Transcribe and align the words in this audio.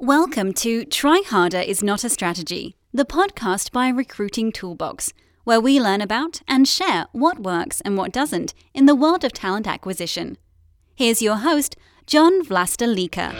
Welcome 0.00 0.52
to 0.52 0.84
Try 0.84 1.22
Harder 1.26 1.58
is 1.58 1.82
Not 1.82 2.04
a 2.04 2.08
Strategy, 2.08 2.76
the 2.94 3.04
podcast 3.04 3.72
by 3.72 3.88
Recruiting 3.88 4.52
Toolbox, 4.52 5.12
where 5.42 5.60
we 5.60 5.80
learn 5.80 6.00
about 6.00 6.40
and 6.46 6.68
share 6.68 7.06
what 7.10 7.40
works 7.40 7.80
and 7.80 7.96
what 7.96 8.12
doesn't 8.12 8.54
in 8.72 8.86
the 8.86 8.94
world 8.94 9.24
of 9.24 9.32
talent 9.32 9.66
acquisition. 9.66 10.38
Here's 10.94 11.20
your 11.20 11.38
host, 11.38 11.74
John 12.06 12.44
Vlastelica. 12.44 13.32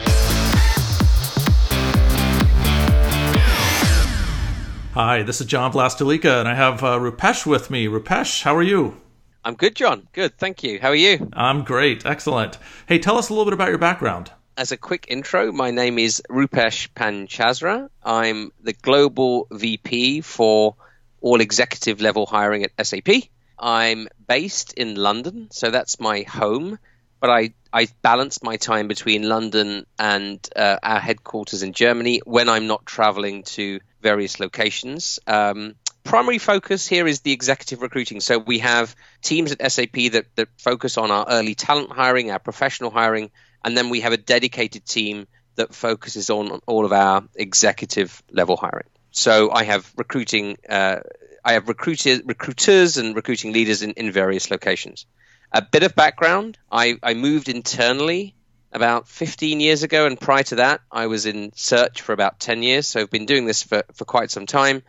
Hi, 4.94 5.22
this 5.22 5.40
is 5.40 5.46
John 5.46 5.70
Vlastelica, 5.72 6.40
and 6.40 6.48
I 6.48 6.54
have 6.54 6.82
uh, 6.82 6.98
Roopesh 6.98 7.46
with 7.46 7.70
me. 7.70 7.86
Roopesh, 7.86 8.42
how 8.42 8.56
are 8.56 8.64
you? 8.64 9.00
I'm 9.44 9.54
good, 9.54 9.76
John. 9.76 10.08
Good, 10.12 10.36
thank 10.38 10.64
you. 10.64 10.80
How 10.80 10.88
are 10.88 10.96
you? 10.96 11.30
I'm 11.34 11.62
great. 11.62 12.04
Excellent. 12.04 12.58
Hey, 12.86 12.98
tell 12.98 13.16
us 13.16 13.28
a 13.28 13.32
little 13.32 13.44
bit 13.44 13.54
about 13.54 13.68
your 13.68 13.78
background. 13.78 14.32
As 14.58 14.72
a 14.72 14.76
quick 14.76 15.06
intro, 15.08 15.52
my 15.52 15.70
name 15.70 16.00
is 16.00 16.20
Roopesh 16.28 16.88
Panchasra. 16.88 17.90
I'm 18.02 18.50
the 18.60 18.72
global 18.72 19.46
VP 19.52 20.22
for 20.22 20.74
all 21.20 21.40
executive 21.40 22.00
level 22.00 22.26
hiring 22.26 22.64
at 22.64 22.72
SAP. 22.84 23.08
I'm 23.56 24.08
based 24.26 24.72
in 24.72 24.96
London, 24.96 25.46
so 25.52 25.70
that's 25.70 26.00
my 26.00 26.22
home, 26.22 26.80
but 27.20 27.30
I, 27.30 27.54
I 27.72 27.86
balance 28.02 28.42
my 28.42 28.56
time 28.56 28.88
between 28.88 29.28
London 29.28 29.86
and 29.96 30.40
uh, 30.56 30.78
our 30.82 30.98
headquarters 30.98 31.62
in 31.62 31.72
Germany 31.72 32.22
when 32.24 32.48
I'm 32.48 32.66
not 32.66 32.84
traveling 32.84 33.44
to 33.54 33.78
various 34.02 34.40
locations. 34.40 35.20
Um, 35.28 35.76
primary 36.02 36.38
focus 36.38 36.84
here 36.84 37.06
is 37.06 37.20
the 37.20 37.30
executive 37.30 37.80
recruiting. 37.80 38.18
So 38.18 38.40
we 38.40 38.58
have 38.58 38.96
teams 39.22 39.52
at 39.52 39.70
SAP 39.70 40.10
that, 40.14 40.24
that 40.34 40.48
focus 40.58 40.98
on 40.98 41.12
our 41.12 41.26
early 41.30 41.54
talent 41.54 41.92
hiring, 41.92 42.32
our 42.32 42.40
professional 42.40 42.90
hiring, 42.90 43.30
and 43.64 43.76
then 43.76 43.90
we 43.90 44.00
have 44.00 44.12
a 44.12 44.16
dedicated 44.16 44.84
team 44.84 45.26
that 45.56 45.74
focuses 45.74 46.30
on 46.30 46.60
all 46.66 46.84
of 46.84 46.92
our 46.92 47.24
executive 47.34 48.22
level 48.30 48.56
hiring. 48.56 48.88
So 49.10 49.50
I 49.50 49.64
have 49.64 49.92
recruiting, 49.96 50.56
uh, 50.68 51.00
I 51.44 51.54
have 51.54 51.68
recruiters 51.68 52.96
and 52.96 53.16
recruiting 53.16 53.52
leaders 53.52 53.82
in, 53.82 53.92
in 53.92 54.12
various 54.12 54.50
locations. 54.50 55.06
A 55.52 55.62
bit 55.62 55.82
of 55.82 55.94
background: 55.94 56.58
I, 56.70 56.98
I 57.02 57.14
moved 57.14 57.48
internally 57.48 58.34
about 58.72 59.08
15 59.08 59.60
years 59.60 59.82
ago, 59.82 60.06
and 60.06 60.20
prior 60.20 60.42
to 60.44 60.56
that, 60.56 60.82
I 60.92 61.06
was 61.06 61.26
in 61.26 61.52
search 61.54 62.02
for 62.02 62.12
about 62.12 62.38
10 62.38 62.62
years. 62.62 62.86
So 62.86 63.00
I've 63.00 63.10
been 63.10 63.26
doing 63.26 63.46
this 63.46 63.62
for, 63.62 63.82
for 63.94 64.04
quite 64.04 64.30
some 64.30 64.46
time. 64.46 64.82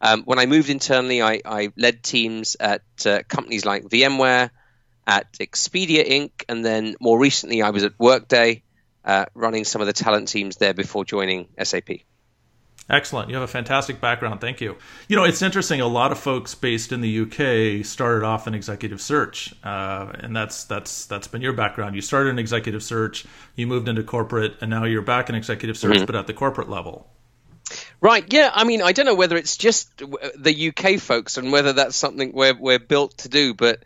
Um, 0.00 0.24
when 0.24 0.38
I 0.38 0.46
moved 0.46 0.68
internally, 0.68 1.22
I, 1.22 1.40
I 1.44 1.72
led 1.76 2.02
teams 2.02 2.56
at 2.58 2.82
uh, 3.06 3.22
companies 3.28 3.64
like 3.64 3.84
VMware, 3.84 4.50
at 5.06 5.32
Expedia 5.34 6.08
Inc., 6.08 6.30
and 6.48 6.64
then 6.64 6.96
more 7.00 7.18
recently, 7.18 7.62
I 7.62 7.70
was 7.70 7.84
at 7.84 7.98
Workday, 7.98 8.62
uh, 9.04 9.26
running 9.34 9.64
some 9.64 9.80
of 9.80 9.86
the 9.86 9.92
talent 9.92 10.28
teams 10.28 10.56
there 10.56 10.74
before 10.74 11.04
joining 11.04 11.48
SAP. 11.62 11.90
Excellent. 12.90 13.28
You 13.28 13.36
have 13.36 13.44
a 13.44 13.48
fantastic 13.48 14.00
background. 14.00 14.40
Thank 14.40 14.60
you. 14.60 14.76
You 15.08 15.16
know, 15.16 15.24
it's 15.24 15.40
interesting. 15.40 15.80
A 15.80 15.86
lot 15.86 16.12
of 16.12 16.18
folks 16.18 16.54
based 16.54 16.92
in 16.92 17.00
the 17.00 17.20
UK 17.20 17.86
started 17.86 18.24
off 18.24 18.46
in 18.46 18.54
executive 18.54 19.00
search, 19.00 19.54
uh, 19.62 20.12
and 20.14 20.34
that's 20.34 20.64
that's 20.64 21.06
that's 21.06 21.28
been 21.28 21.42
your 21.42 21.52
background. 21.52 21.94
You 21.94 22.02
started 22.02 22.30
in 22.30 22.38
executive 22.38 22.82
search, 22.82 23.24
you 23.54 23.66
moved 23.66 23.88
into 23.88 24.02
corporate, 24.02 24.56
and 24.60 24.68
now 24.68 24.84
you're 24.84 25.00
back 25.00 25.28
in 25.28 25.34
executive 25.36 25.76
search, 25.76 25.96
mm-hmm. 25.96 26.06
but 26.06 26.16
at 26.16 26.26
the 26.26 26.34
corporate 26.34 26.68
level. 26.68 27.08
Right. 28.00 28.30
Yeah. 28.32 28.50
I 28.52 28.64
mean, 28.64 28.82
I 28.82 28.92
don't 28.92 29.06
know 29.06 29.14
whether 29.14 29.36
it's 29.36 29.56
just 29.56 29.96
the 29.98 30.72
UK 30.76 31.00
folks 31.00 31.38
and 31.38 31.52
whether 31.52 31.72
that's 31.72 31.96
something 31.96 32.32
we're 32.32 32.58
we're 32.58 32.80
built 32.80 33.18
to 33.18 33.28
do, 33.28 33.54
but 33.54 33.84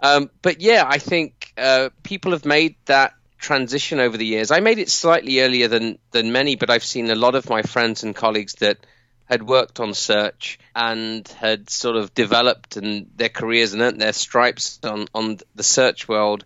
um, 0.00 0.30
but 0.42 0.60
yeah, 0.60 0.84
I 0.86 0.98
think 0.98 1.52
uh, 1.56 1.90
people 2.02 2.32
have 2.32 2.44
made 2.44 2.76
that 2.86 3.14
transition 3.38 4.00
over 4.00 4.16
the 4.16 4.26
years. 4.26 4.50
I 4.50 4.60
made 4.60 4.78
it 4.78 4.90
slightly 4.90 5.40
earlier 5.40 5.68
than 5.68 5.98
than 6.10 6.32
many, 6.32 6.56
but 6.56 6.70
I've 6.70 6.84
seen 6.84 7.10
a 7.10 7.14
lot 7.14 7.34
of 7.34 7.48
my 7.48 7.62
friends 7.62 8.02
and 8.02 8.14
colleagues 8.14 8.54
that 8.54 8.78
had 9.24 9.42
worked 9.42 9.78
on 9.78 9.92
search 9.94 10.58
and 10.74 11.26
had 11.28 11.68
sort 11.68 11.96
of 11.96 12.14
developed 12.14 12.76
and 12.76 13.10
their 13.16 13.28
careers 13.28 13.74
and 13.74 13.82
earned 13.82 14.00
their 14.00 14.12
stripes 14.12 14.80
on 14.82 15.06
on 15.14 15.38
the 15.54 15.62
search 15.62 16.08
world, 16.08 16.44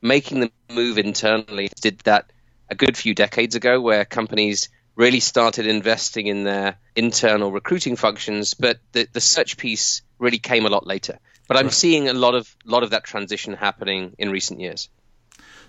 making 0.00 0.40
the 0.40 0.50
move 0.70 0.98
internally. 0.98 1.70
Did 1.80 1.98
that 2.00 2.30
a 2.68 2.74
good 2.74 2.96
few 2.96 3.14
decades 3.14 3.56
ago, 3.56 3.80
where 3.80 4.04
companies 4.04 4.68
really 4.94 5.20
started 5.20 5.66
investing 5.66 6.26
in 6.26 6.44
their 6.44 6.76
internal 6.94 7.50
recruiting 7.50 7.96
functions, 7.96 8.54
but 8.54 8.78
the, 8.92 9.08
the 9.12 9.20
search 9.20 9.56
piece 9.56 10.02
really 10.18 10.38
came 10.38 10.66
a 10.66 10.68
lot 10.68 10.86
later. 10.86 11.18
But 11.50 11.56
I'm 11.56 11.64
right. 11.64 11.72
seeing 11.72 12.08
a 12.08 12.12
lot 12.12 12.36
of 12.36 12.56
lot 12.64 12.84
of 12.84 12.90
that 12.90 13.02
transition 13.02 13.54
happening 13.54 14.14
in 14.18 14.30
recent 14.30 14.60
years. 14.60 14.88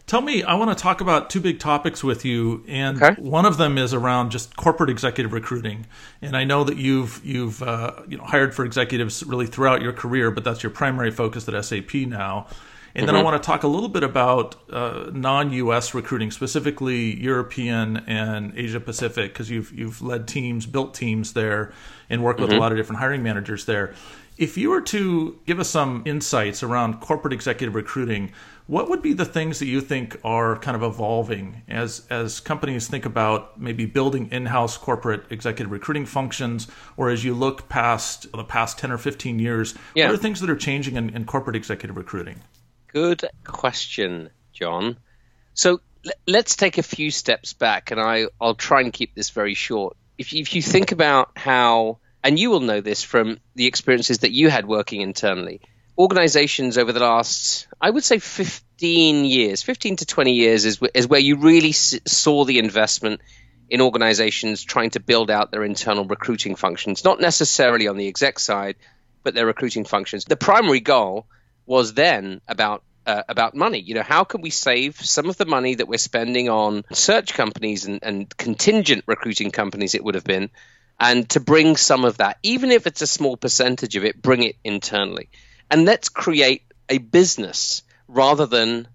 Tell 0.06 0.22
me, 0.22 0.44
I 0.44 0.54
want 0.54 0.78
to 0.78 0.80
talk 0.80 1.02
about 1.02 1.32
two 1.32 1.42
big 1.42 1.58
topics 1.58 2.04
with 2.04 2.24
you, 2.24 2.64
and 2.68 3.02
okay. 3.02 3.20
one 3.20 3.48
of 3.48 3.58
them 3.58 3.80
is 3.80 3.92
around 3.92 4.30
just 4.30 4.56
corporate 4.56 4.92
executive 4.92 5.34
recruiting. 5.34 5.88
And 6.22 6.38
I 6.38 6.44
know 6.44 6.64
that 6.66 6.78
you've 6.78 7.20
you've 7.26 7.64
uh, 7.64 7.94
you 8.08 8.20
know 8.20 8.26
hired 8.26 8.54
for 8.54 8.64
executives 8.64 9.24
really 9.24 9.48
throughout 9.48 9.82
your 9.82 9.92
career, 9.92 10.30
but 10.30 10.44
that's 10.44 10.62
your 10.62 10.70
primary 10.70 11.10
focus 11.10 11.50
at 11.50 11.66
SAP 11.66 11.96
now. 11.96 12.46
And 12.94 13.04
mm-hmm. 13.04 13.06
then 13.08 13.16
I 13.16 13.18
mm-hmm. 13.20 13.26
want 13.26 13.42
to 13.42 13.48
talk 13.48 13.64
a 13.64 13.68
little 13.68 13.90
bit 13.90 14.04
about 14.04 14.56
uh, 14.70 15.10
non-U.S. 15.12 15.96
recruiting, 15.96 16.30
specifically 16.30 17.20
European 17.20 17.98
and 18.06 18.54
Asia 18.56 18.80
Pacific, 18.80 19.34
because 19.34 19.50
you've 19.50 19.72
you've 19.72 20.04
led 20.04 20.28
teams, 20.28 20.68
built 20.68 20.94
teams 20.94 21.34
there, 21.34 21.74
and 22.08 22.24
worked 22.24 22.40
with 22.40 22.50
mm-hmm. 22.50 22.60
a 22.60 22.62
lot 22.62 22.72
of 22.72 22.78
different 22.78 23.00
hiring 23.00 23.24
managers 23.24 23.66
there. 23.66 23.96
If 24.42 24.58
you 24.58 24.72
were 24.72 24.82
to 24.82 25.40
give 25.46 25.60
us 25.60 25.70
some 25.70 26.02
insights 26.04 26.64
around 26.64 27.00
corporate 27.00 27.32
executive 27.32 27.76
recruiting, 27.76 28.32
what 28.66 28.90
would 28.90 29.04
be 29.04 29.14
the 29.14 29.24
things 29.24 29.60
that 29.60 29.68
you 29.68 29.82
think 29.82 30.20
are 30.24 30.58
kind 30.58 30.76
of 30.76 30.82
evolving 30.82 31.62
as 31.68 32.08
as 32.10 32.40
companies 32.40 32.88
think 32.88 33.06
about 33.06 33.62
maybe 33.62 33.86
building 33.86 34.30
in-house 34.32 34.78
corporate 34.78 35.26
executive 35.30 35.72
recruiting 35.72 36.08
functions, 36.08 36.68
or 36.98 37.12
as 37.12 37.24
you 37.24 37.36
look 37.36 37.70
past 37.70 38.32
the 38.32 38.44
past 38.44 38.80
ten 38.80 38.92
or 38.92 38.98
fifteen 38.98 39.38
years, 39.38 39.76
yeah. 39.94 40.08
what 40.08 40.16
are 40.16 40.18
things 40.18 40.42
that 40.42 40.50
are 40.50 40.56
changing 40.56 40.96
in, 40.96 41.12
in 41.12 41.26
corporate 41.26 41.56
executive 41.56 41.96
recruiting? 41.96 42.42
Good 42.88 43.24
question, 43.44 44.32
John. 44.54 44.98
So 45.54 45.82
let's 46.26 46.56
take 46.56 46.80
a 46.80 46.84
few 46.84 47.12
steps 47.12 47.54
back, 47.54 47.92
and 47.92 48.02
I, 48.02 48.26
I'll 48.42 48.56
try 48.56 48.82
and 48.82 48.92
keep 48.92 49.14
this 49.14 49.30
very 49.30 49.54
short. 49.54 49.98
If 50.18 50.34
you, 50.34 50.42
if 50.42 50.56
you 50.56 50.64
think 50.64 50.92
about 50.92 51.38
how, 51.38 52.00
and 52.24 52.40
you 52.40 52.50
will 52.50 52.60
know 52.60 52.82
this 52.82 53.04
from 53.04 53.40
the 53.56 53.66
experiences 53.66 54.20
that 54.20 54.32
you 54.32 54.50
had 54.50 54.68
working 54.68 55.02
internally, 55.02 55.62
organizations 55.98 56.78
over 56.78 56.92
the 56.92 57.00
last, 57.00 57.68
I 57.80 57.90
would 57.90 58.04
say, 58.04 58.20
15 58.20 59.26
years, 59.26 59.62
15 59.62 59.98
to 59.98 60.06
20 60.06 60.34
years 60.34 60.66
is, 60.66 60.80
is 60.94 61.08
where 61.08 61.20
you 61.20 61.38
really 61.38 61.72
saw 61.72 62.46
the 62.46 62.60
investment 62.60 63.22
in 63.70 63.82
organizations 63.82 64.64
trying 64.64 64.90
to 64.92 65.00
build 65.00 65.32
out 65.32 65.52
their 65.52 65.64
internal 65.64 66.06
recruiting 66.06 66.56
functions, 66.56 67.04
not 67.04 67.22
necessarily 67.22 67.88
on 67.88 67.98
the 67.98 68.08
exec 68.08 68.40
side, 68.40 68.76
but 69.24 69.34
their 69.34 69.46
recruiting 69.46 69.86
functions. 69.86 70.26
The 70.26 70.36
primary 70.36 70.82
goal 70.82 71.26
was 71.66 71.94
then 71.94 72.42
about 72.48 72.84
uh, 73.06 73.24
about 73.30 73.56
money. 73.56 73.80
You 73.80 73.96
know, 73.96 74.04
how 74.04 74.24
can 74.24 74.42
we 74.42 74.50
save 74.50 74.98
some 74.98 75.30
of 75.30 75.38
the 75.38 75.46
money 75.46 75.76
that 75.76 75.88
we're 75.88 75.98
spending 75.98 76.50
on 76.50 76.84
search 76.92 77.34
companies 77.34 77.86
and, 77.86 78.00
and 78.04 78.38
contingent 78.38 79.06
recruiting 79.08 79.52
companies? 79.52 79.96
It 79.96 80.04
would 80.04 80.16
have 80.16 80.24
been, 80.24 80.50
and 81.02 81.28
to 81.32 81.42
bring 81.42 81.76
some 81.76 82.06
of 82.06 82.20
that, 82.20 82.38
even 82.44 82.72
if 82.72 82.88
it's 82.88 83.02
a 83.02 83.08
small 83.08 83.36
percentage 83.36 83.98
of 83.98 84.06
it, 84.06 84.22
bring 84.22 84.44
it 84.44 84.56
internally 84.64 85.30
and 85.72 85.86
let's 85.86 86.10
create 86.10 86.64
a 86.90 87.00
business 87.00 87.82
rather 88.08 88.46
than 88.46 88.88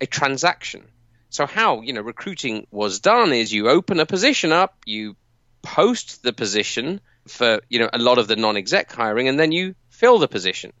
a 0.00 0.06
transaction. 0.06 0.84
So 1.30 1.46
how 1.46 1.80
you 1.80 1.92
know 1.92 2.02
recruiting 2.02 2.66
was 2.70 3.00
done 3.00 3.32
is 3.32 3.52
you 3.52 3.68
open 3.70 4.00
a 4.00 4.06
position 4.06 4.52
up, 4.52 4.76
you 4.84 5.16
post 5.62 6.22
the 6.22 6.32
position 6.32 7.00
for 7.28 7.62
you 7.70 7.78
know 7.78 7.88
a 7.92 7.98
lot 7.98 8.18
of 8.18 8.26
the 8.28 8.36
non-exec 8.36 8.92
hiring, 8.92 9.28
and 9.28 9.38
then 9.38 9.52
you 9.52 9.74
fill 9.88 10.18
the 10.18 10.28
position. 10.28 10.72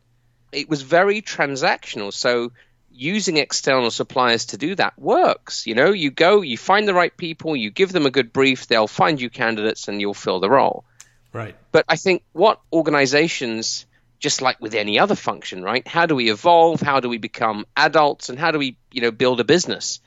It 0.52 0.68
was 0.68 0.82
very 0.82 1.22
transactional. 1.22 2.12
So 2.12 2.52
using 2.94 3.36
external 3.36 3.90
suppliers 3.90 4.46
to 4.46 4.56
do 4.56 4.74
that 4.76 4.98
works. 4.98 5.66
You 5.66 5.74
know, 5.74 5.92
you 5.92 6.10
go, 6.10 6.42
you 6.42 6.56
find 6.56 6.86
the 6.86 6.94
right 6.94 7.14
people, 7.16 7.56
you 7.56 7.70
give 7.70 7.92
them 7.92 8.06
a 8.06 8.10
good 8.10 8.32
brief, 8.32 8.66
they'll 8.66 8.86
find 8.86 9.20
you 9.20 9.30
candidates, 9.30 9.88
and 9.88 10.00
you'll 10.00 10.14
fill 10.14 10.40
the 10.40 10.50
role. 10.50 10.84
Right. 11.32 11.56
But 11.72 11.84
I 11.88 11.96
think 11.96 12.22
what 12.32 12.60
organizations 12.72 13.86
just 14.20 14.40
like 14.40 14.60
with 14.60 14.74
any 14.74 14.98
other 14.98 15.16
function, 15.16 15.62
right? 15.62 15.86
How 15.86 16.06
do 16.06 16.14
we 16.14 16.30
evolve? 16.30 16.80
How 16.80 17.00
do 17.00 17.10
we 17.10 17.18
become 17.18 17.66
adults? 17.76 18.30
And 18.30 18.38
how 18.38 18.52
do 18.52 18.58
we, 18.58 18.78
you 18.90 19.02
know, 19.02 19.10
build 19.10 19.40
a 19.40 19.44
business? 19.44 20.00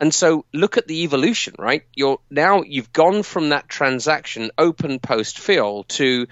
And 0.00 0.14
so 0.14 0.46
look 0.54 0.78
at 0.78 0.86
the 0.86 1.02
evolution, 1.02 1.56
right? 1.58 1.82
You're 1.94 2.20
now 2.30 2.62
you've 2.62 2.92
gone 2.92 3.22
from 3.22 3.50
that 3.50 3.68
transaction 3.68 4.50
open 4.56 4.98
post 4.98 5.38
fill 5.38 5.84
to 5.84 6.26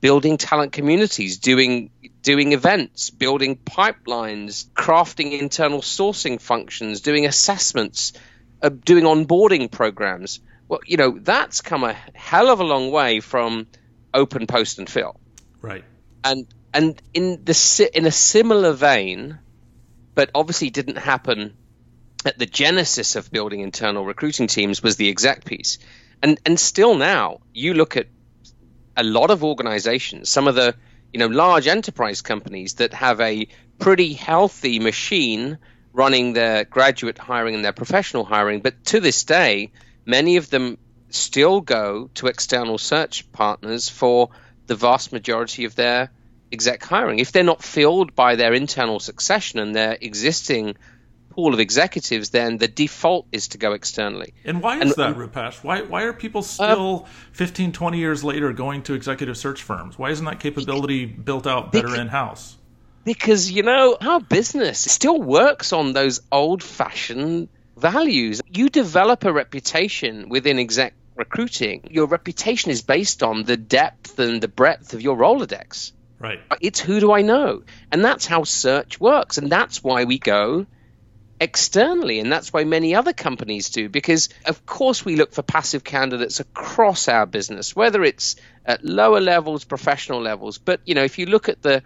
building 0.00 0.36
talent 0.36 0.72
communities, 0.72 1.38
doing 1.38 1.90
doing 2.22 2.52
events, 2.52 3.10
building 3.10 3.56
pipelines, 3.56 4.66
crafting 4.70 5.38
internal 5.38 5.80
sourcing 5.80 6.40
functions, 6.40 7.00
doing 7.00 7.26
assessments, 7.26 8.12
uh, 8.62 8.68
doing 8.68 9.04
onboarding 9.04 9.70
programs. 9.70 10.40
Well, 10.68 10.80
you 10.84 10.96
know, 10.96 11.18
that's 11.20 11.60
come 11.60 11.84
a 11.84 11.94
hell 12.14 12.50
of 12.50 12.60
a 12.60 12.64
long 12.64 12.90
way 12.90 13.20
from 13.20 13.68
open 14.12 14.46
post 14.46 14.78
and 14.78 14.88
fill. 14.88 15.20
Right 15.62 15.84
and 16.26 16.46
and 16.74 17.02
in 17.14 17.44
the 17.44 17.90
in 17.94 18.06
a 18.06 18.10
similar 18.10 18.72
vein, 18.72 19.38
but 20.14 20.30
obviously 20.34 20.70
didn't 20.70 20.98
happen 20.98 21.56
at 22.24 22.38
the 22.38 22.46
genesis 22.46 23.16
of 23.16 23.30
building 23.30 23.60
internal 23.60 24.04
recruiting 24.04 24.48
teams 24.48 24.82
was 24.82 24.96
the 24.96 25.08
exec 25.08 25.44
piece. 25.44 25.78
And 26.22 26.38
and 26.44 26.58
still 26.58 26.96
now, 26.96 27.40
you 27.54 27.74
look 27.74 27.96
at 27.96 28.08
a 28.96 29.04
lot 29.04 29.30
of 29.30 29.44
organizations, 29.44 30.28
some 30.28 30.48
of 30.48 30.54
the 30.54 30.74
you 31.12 31.18
know 31.18 31.26
large 31.26 31.66
enterprise 31.66 32.22
companies 32.22 32.74
that 32.74 32.94
have 32.94 33.20
a 33.20 33.48
pretty 33.78 34.12
healthy 34.12 34.78
machine 34.78 35.58
running 35.92 36.34
their 36.34 36.64
graduate 36.64 37.18
hiring 37.18 37.54
and 37.54 37.64
their 37.64 37.72
professional 37.72 38.24
hiring, 38.24 38.60
but 38.60 38.84
to 38.84 39.00
this 39.00 39.24
day, 39.24 39.70
many 40.04 40.36
of 40.36 40.50
them 40.50 40.76
still 41.08 41.60
go 41.60 42.10
to 42.14 42.26
external 42.26 42.76
search 42.76 43.30
partners 43.32 43.88
for 43.88 44.28
the 44.66 44.74
vast 44.74 45.12
majority 45.12 45.64
of 45.64 45.74
their 45.74 46.10
exec 46.52 46.84
hiring. 46.84 47.18
If 47.18 47.32
they're 47.32 47.42
not 47.42 47.62
filled 47.62 48.14
by 48.14 48.36
their 48.36 48.52
internal 48.52 49.00
succession 49.00 49.58
and 49.58 49.74
their 49.74 49.96
existing 50.00 50.76
pool 51.36 51.52
of 51.52 51.60
executives, 51.60 52.30
then 52.30 52.56
the 52.56 52.66
default 52.66 53.26
is 53.30 53.48
to 53.48 53.58
go 53.58 53.74
externally. 53.74 54.32
And 54.44 54.62
why 54.62 54.76
is 54.76 54.82
and, 54.82 54.90
that, 54.92 55.16
Roopesh? 55.16 55.62
Why, 55.62 55.82
why 55.82 56.04
are 56.04 56.14
people 56.14 56.42
still 56.42 57.04
uh, 57.04 57.08
15, 57.32 57.72
20 57.72 57.98
years 57.98 58.24
later 58.24 58.52
going 58.54 58.82
to 58.84 58.94
executive 58.94 59.36
search 59.36 59.62
firms? 59.62 59.98
Why 59.98 60.10
isn't 60.10 60.24
that 60.24 60.40
capability 60.40 61.04
built 61.04 61.46
out 61.46 61.72
better 61.72 61.94
in 61.94 62.08
house? 62.08 62.56
Because, 63.04 63.52
you 63.52 63.62
know, 63.62 63.96
our 64.00 64.20
business 64.20 64.80
still 64.80 65.20
works 65.20 65.72
on 65.74 65.92
those 65.92 66.22
old 66.32 66.62
fashioned 66.62 67.48
values. 67.76 68.40
You 68.48 68.70
develop 68.70 69.24
a 69.24 69.32
reputation 69.32 70.30
within 70.30 70.58
exec 70.58 70.94
recruiting. 71.14 71.88
Your 71.90 72.06
reputation 72.06 72.70
is 72.70 72.80
based 72.80 73.22
on 73.22 73.44
the 73.44 73.58
depth 73.58 74.18
and 74.18 74.40
the 74.40 74.48
breadth 74.48 74.94
of 74.94 75.02
your 75.02 75.16
Rolodex. 75.16 75.92
Right. 76.18 76.40
It's 76.62 76.80
who 76.80 76.98
do 76.98 77.12
I 77.12 77.20
know? 77.20 77.62
And 77.92 78.02
that's 78.02 78.24
how 78.26 78.44
search 78.44 78.98
works. 78.98 79.36
And 79.36 79.52
that's 79.52 79.84
why 79.84 80.04
we 80.04 80.18
go 80.18 80.66
externally. 81.40 82.20
And 82.20 82.32
that's 82.32 82.52
why 82.52 82.64
many 82.64 82.94
other 82.94 83.12
companies 83.12 83.70
do, 83.70 83.88
because 83.88 84.28
of 84.44 84.64
course 84.66 85.04
we 85.04 85.16
look 85.16 85.32
for 85.32 85.42
passive 85.42 85.84
candidates 85.84 86.40
across 86.40 87.08
our 87.08 87.26
business, 87.26 87.76
whether 87.76 88.02
it's 88.04 88.36
at 88.64 88.84
lower 88.84 89.20
levels, 89.20 89.64
professional 89.64 90.20
levels. 90.20 90.58
But, 90.58 90.80
you 90.84 90.94
know, 90.94 91.04
if 91.04 91.18
you 91.18 91.26
look 91.26 91.48
at 91.48 91.62
the 91.62 91.82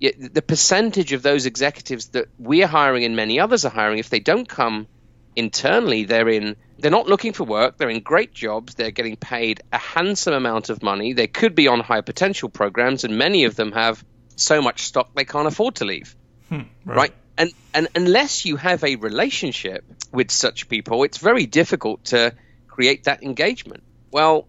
the 0.00 0.42
percentage 0.42 1.12
of 1.12 1.22
those 1.22 1.46
executives 1.46 2.08
that 2.08 2.26
we're 2.38 2.66
hiring 2.66 3.04
and 3.04 3.16
many 3.16 3.40
others 3.40 3.64
are 3.64 3.70
hiring, 3.70 3.98
if 3.98 4.10
they 4.10 4.20
don't 4.20 4.46
come 4.46 4.86
internally, 5.34 6.04
they're 6.04 6.28
in 6.28 6.56
they're 6.78 6.90
not 6.90 7.06
looking 7.06 7.32
for 7.32 7.44
work. 7.44 7.78
They're 7.78 7.88
in 7.88 8.00
great 8.00 8.34
jobs. 8.34 8.74
They're 8.74 8.90
getting 8.90 9.16
paid 9.16 9.62
a 9.72 9.78
handsome 9.78 10.34
amount 10.34 10.68
of 10.68 10.82
money. 10.82 11.12
They 11.12 11.28
could 11.28 11.54
be 11.54 11.68
on 11.68 11.80
high 11.80 12.02
potential 12.02 12.48
programs, 12.48 13.04
and 13.04 13.16
many 13.16 13.44
of 13.44 13.56
them 13.56 13.72
have 13.72 14.04
so 14.36 14.60
much 14.60 14.82
stock 14.82 15.14
they 15.14 15.24
can't 15.24 15.46
afford 15.46 15.76
to 15.76 15.84
leave. 15.84 16.16
Hmm, 16.48 16.62
right. 16.84 16.96
right? 16.96 17.14
And 17.36 17.52
and 17.72 17.88
unless 17.94 18.44
you 18.44 18.56
have 18.56 18.84
a 18.84 18.96
relationship 18.96 19.84
with 20.12 20.30
such 20.30 20.68
people, 20.68 21.02
it's 21.02 21.18
very 21.18 21.46
difficult 21.46 22.04
to 22.06 22.34
create 22.68 23.04
that 23.04 23.22
engagement. 23.22 23.82
Well, 24.10 24.46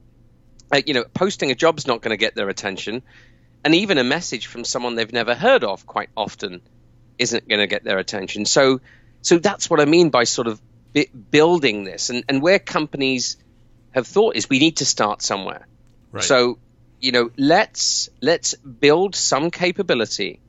uh, 0.71 0.81
you 0.85 0.93
know, 0.93 1.05
posting 1.13 1.51
a 1.51 1.55
job's 1.55 1.87
not 1.87 2.01
going 2.01 2.11
to 2.11 2.17
get 2.17 2.35
their 2.35 2.49
attention, 2.49 3.01
and 3.63 3.73
even 3.75 3.97
a 3.97 4.03
message 4.03 4.47
from 4.47 4.63
someone 4.63 4.95
they've 4.95 5.11
never 5.11 5.33
heard 5.33 5.63
of 5.63 5.87
quite 5.87 6.09
often 6.15 6.61
isn't 7.17 7.47
going 7.47 7.59
to 7.59 7.67
get 7.67 7.83
their 7.83 7.97
attention. 7.97 8.45
So, 8.45 8.81
so 9.21 9.39
that's 9.39 9.69
what 9.69 9.79
I 9.79 9.85
mean 9.85 10.09
by 10.09 10.25
sort 10.25 10.47
of 10.47 10.61
building 11.31 11.83
this, 11.83 12.09
and 12.09 12.23
and 12.29 12.41
where 12.41 12.59
companies 12.59 13.37
have 13.91 14.05
thought 14.05 14.35
is 14.35 14.49
we 14.49 14.59
need 14.59 14.77
to 14.77 14.85
start 14.85 15.21
somewhere. 15.21 15.65
Right. 16.11 16.23
So, 16.23 16.59
you 16.99 17.11
know, 17.11 17.31
let's 17.37 18.09
let's 18.21 18.53
build 18.55 19.15
some 19.15 19.49
capability 19.49 20.39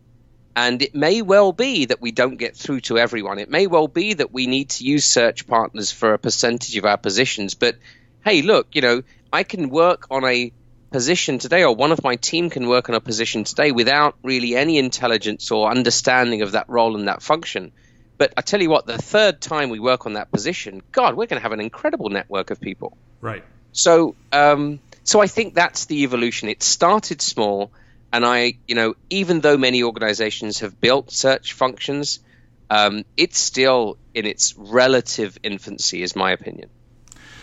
and 0.56 0.81
it 0.81 0.94
may 0.94 1.20
well 1.20 1.53
be 1.53 1.85
that 1.85 2.00
we 2.00 2.11
don't 2.11 2.38
get 2.38 2.56
through 2.56 2.81
to 2.81 2.97
everyone. 2.97 3.38
It 3.38 3.50
may 3.50 3.67
well 3.67 3.88
be 3.88 4.14
that 4.14 4.32
we 4.32 4.47
need 4.47 4.70
to 4.70 4.85
use 4.85 5.05
search 5.05 5.47
partners 5.47 5.93
for 5.93 6.14
a 6.14 6.19
percentage 6.19 6.76
of 6.79 6.87
our 6.87 6.97
positions. 6.97 7.53
But 7.53 7.76
hey, 8.25 8.41
look, 8.41 8.69
you 8.73 8.81
know, 8.81 9.03
I 9.31 9.43
can 9.43 9.69
work 9.69 10.06
on 10.11 10.25
a 10.25 10.50
position 10.91 11.38
today, 11.38 11.62
or 11.62 11.76
one 11.76 11.93
of 11.93 12.03
my 12.03 12.17
team 12.17 12.49
can 12.49 12.69
work 12.69 12.88
on 12.88 12.94
a 12.94 13.00
position 13.00 13.44
today 13.44 13.70
without 13.70 14.17
really 14.23 14.56
any 14.56 14.79
intelligence 14.79 15.50
or 15.50 15.70
understanding 15.70 16.41
of 16.41 16.53
that 16.53 16.70
role 16.70 16.97
and 16.97 17.06
that 17.06 17.20
function. 17.20 17.70
But 18.17 18.32
I 18.38 18.41
tell 18.41 18.62
you 18.62 18.70
what, 18.70 18.87
the 18.87 18.97
third 18.97 19.43
time 19.43 19.69
we 19.69 19.79
work 19.79 20.06
on 20.06 20.14
that 20.14 20.32
position, 20.32 20.82
God, 20.91 21.17
we're 21.17 21.26
going 21.26 21.38
to 21.38 21.43
have 21.43 21.52
an 21.52 21.61
incredible 21.61 22.09
network 22.09 22.50
of 22.50 22.62
people. 22.62 22.97
Right. 23.20 23.44
So, 23.73 24.14
um, 24.32 24.81
so 25.05 25.20
I 25.20 25.26
think 25.26 25.52
that's 25.52 25.85
the 25.85 26.05
evolution. 26.05 26.49
It 26.49 26.62
started 26.62 27.20
small 27.20 27.70
and 28.12 28.25
I, 28.25 28.55
you 28.67 28.75
know, 28.75 28.94
even 29.11 29.41
though 29.41 29.56
many 29.56 29.82
organizations 29.82 30.61
have 30.61 30.81
built 30.81 31.11
search 31.11 31.53
functions, 31.53 32.20
um, 32.70 33.05
it's 33.17 33.38
still 33.38 33.97
in 34.14 34.26
its 34.26 34.55
relative 34.56 35.38
infancy, 35.43 36.03
is 36.03 36.17
my 36.17 36.32
opinion. 36.32 36.69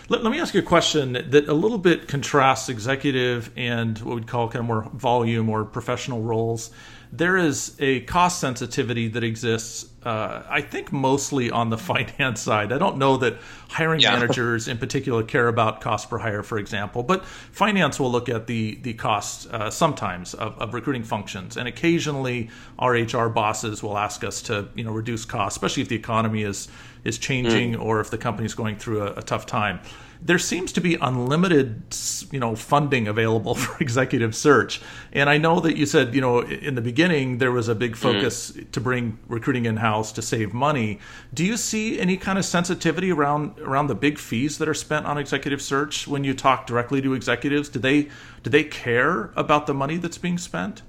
Let, 0.10 0.24
let, 0.24 0.32
me 0.32 0.40
ask 0.40 0.54
you 0.54 0.60
a 0.60 0.64
question 0.64 1.14
that 1.14 1.48
a 1.48 1.54
little 1.54 1.78
bit 1.78 2.08
contrasts 2.10 2.68
executive 2.68 3.52
and 3.56 3.98
what 4.00 4.16
we'd 4.16 4.28
call 4.28 4.50
kind 4.50 4.60
of 4.60 4.66
more 4.66 4.84
volume 4.94 5.50
or 5.50 5.64
professional 5.64 6.22
roles 6.22 6.72
there 7.16 7.38
is 7.38 7.76
a 7.78 8.00
cost 8.02 8.40
sensitivity 8.40 9.08
that 9.08 9.24
exists, 9.24 9.86
uh, 10.02 10.42
I 10.50 10.62
think, 10.62 10.92
mostly 10.92 11.52
on 11.52 11.70
the 11.70 11.78
finance 11.92 12.42
side. 12.42 12.74
I 12.74 12.80
don't 12.80 12.98
know 12.98 13.18
that 13.18 13.38
hiring 13.70 14.00
yeah. 14.00 14.14
managers 14.14 14.68
in 14.68 14.80
particular 14.80 15.22
care 15.22 15.48
about 15.48 15.80
cost 15.80 16.10
per 16.10 16.18
hire, 16.18 16.42
for 16.42 16.58
example, 16.58 17.04
but 17.04 17.24
finance 17.24 18.00
will 18.00 18.12
look 18.12 18.30
at 18.30 18.48
the 18.48 18.80
the 18.82 18.94
costs 18.96 19.46
uh, 19.46 19.70
sometimes 19.70 20.34
of, 20.34 20.58
of, 20.60 20.74
recruiting 20.74 21.04
functions, 21.04 21.56
and 21.56 21.68
occasionally 21.68 22.50
our 22.80 22.94
HR 22.94 23.30
bosses 23.30 23.84
will 23.84 23.98
ask 23.98 24.24
us 24.24 24.42
to 24.44 24.68
you 24.74 24.84
know 24.84 24.92
reduce 24.92 25.24
costs, 25.24 25.56
especially 25.56 25.84
if 25.84 25.90
the 25.90 25.96
economy 25.96 26.42
is 26.42 26.68
is 27.04 27.18
changing 27.18 27.74
mm. 27.74 27.82
or 27.82 28.00
if 28.00 28.10
the 28.10 28.18
company 28.18 28.46
is 28.46 28.54
going 28.54 28.78
through 28.78 29.02
a, 29.02 29.14
a 29.14 29.22
tough 29.22 29.46
time 29.46 29.80
there 30.26 30.40
seems 30.40 30.72
to 30.72 30.82
be 30.82 30.96
unlimited, 30.96 31.84
you 32.32 32.40
know, 32.40 32.56
funding 32.56 33.08
available 33.08 33.56
for 33.64 33.82
executive 33.82 34.36
search. 34.36 34.82
And 35.12 35.30
I 35.30 35.38
know 35.38 35.60
that 35.60 35.76
you 35.76 35.86
said, 35.86 36.16
you 36.16 36.22
know, 36.22 36.40
in 36.42 36.76
the 36.76 36.82
beginning 36.82 37.40
there 37.40 37.52
was 37.52 37.68
a 37.68 37.76
big 37.76 37.94
mm-hmm. 37.94 38.02
focus 38.02 38.52
mm. 38.52 38.72
to 38.72 38.82
bring 38.82 39.20
recruiting 39.28 39.66
in 39.66 39.78
house 39.78 40.12
to 40.14 40.22
save 40.22 40.54
money. 40.54 41.00
Do 41.34 41.44
you 41.44 41.58
see 41.58 42.00
any 42.00 42.18
kind 42.18 42.40
of 42.40 42.46
sensitivity 42.46 43.12
around 43.12 43.60
around 43.60 43.88
the 43.88 43.96
big 43.96 44.18
fees 44.18 44.58
that 44.60 44.70
are 44.70 44.74
spent 44.74 45.06
on 45.06 45.18
executive 45.18 45.62
search 45.62 46.08
when 46.08 46.24
you 46.24 46.34
talk 46.34 46.66
directly 46.66 47.02
to 47.02 47.14
executives? 47.14 47.68
Do 47.68 47.80
they 47.80 48.10
do 48.44 48.50
they 48.50 48.64
care 48.64 49.32
about 49.36 49.68
the 49.68 49.74
money 49.74 49.98
that's 49.98 50.18
being 50.18 50.38
spent? 50.38 50.84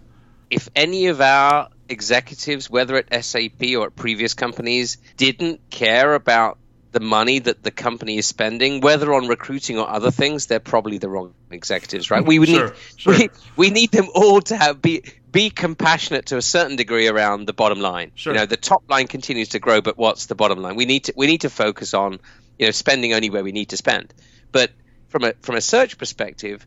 If 0.50 0.68
any 0.76 1.06
of 1.06 1.20
our 1.20 1.68
executives, 1.88 2.70
whether 2.70 2.96
at 2.96 3.24
SAP 3.24 3.62
or 3.76 3.86
at 3.86 3.96
previous 3.96 4.34
companies, 4.34 4.98
didn't 5.16 5.70
care 5.70 6.14
about 6.14 6.58
the 6.92 7.00
money 7.00 7.40
that 7.40 7.62
the 7.62 7.72
company 7.72 8.18
is 8.18 8.26
spending, 8.26 8.80
whether 8.80 9.12
on 9.12 9.26
recruiting 9.26 9.78
or 9.78 9.88
other 9.88 10.12
things, 10.12 10.46
they're 10.46 10.60
probably 10.60 10.98
the 10.98 11.08
wrong 11.08 11.34
executives, 11.50 12.10
right? 12.10 12.24
We, 12.24 12.44
sure, 12.46 12.68
need 12.68 12.72
sure. 12.96 13.18
We, 13.18 13.30
we 13.56 13.70
need 13.70 13.90
them 13.90 14.08
all 14.14 14.40
to 14.42 14.56
have 14.56 14.80
be 14.80 15.02
be 15.32 15.50
compassionate 15.50 16.26
to 16.26 16.36
a 16.36 16.42
certain 16.42 16.76
degree 16.76 17.08
around 17.08 17.46
the 17.46 17.52
bottom 17.52 17.80
line. 17.80 18.12
Sure. 18.14 18.32
You 18.32 18.38
know, 18.38 18.46
the 18.46 18.56
top 18.56 18.84
line 18.88 19.08
continues 19.08 19.48
to 19.50 19.58
grow, 19.58 19.80
but 19.80 19.98
what's 19.98 20.26
the 20.26 20.36
bottom 20.36 20.62
line? 20.62 20.76
We 20.76 20.84
need 20.84 21.04
to 21.04 21.14
we 21.16 21.26
need 21.26 21.40
to 21.40 21.50
focus 21.50 21.94
on 21.94 22.20
you 22.58 22.66
know 22.66 22.70
spending 22.70 23.12
only 23.12 23.28
where 23.28 23.42
we 23.42 23.50
need 23.50 23.70
to 23.70 23.76
spend. 23.76 24.14
But 24.52 24.70
from 25.08 25.24
a 25.24 25.32
from 25.40 25.56
a 25.56 25.60
search 25.60 25.98
perspective, 25.98 26.64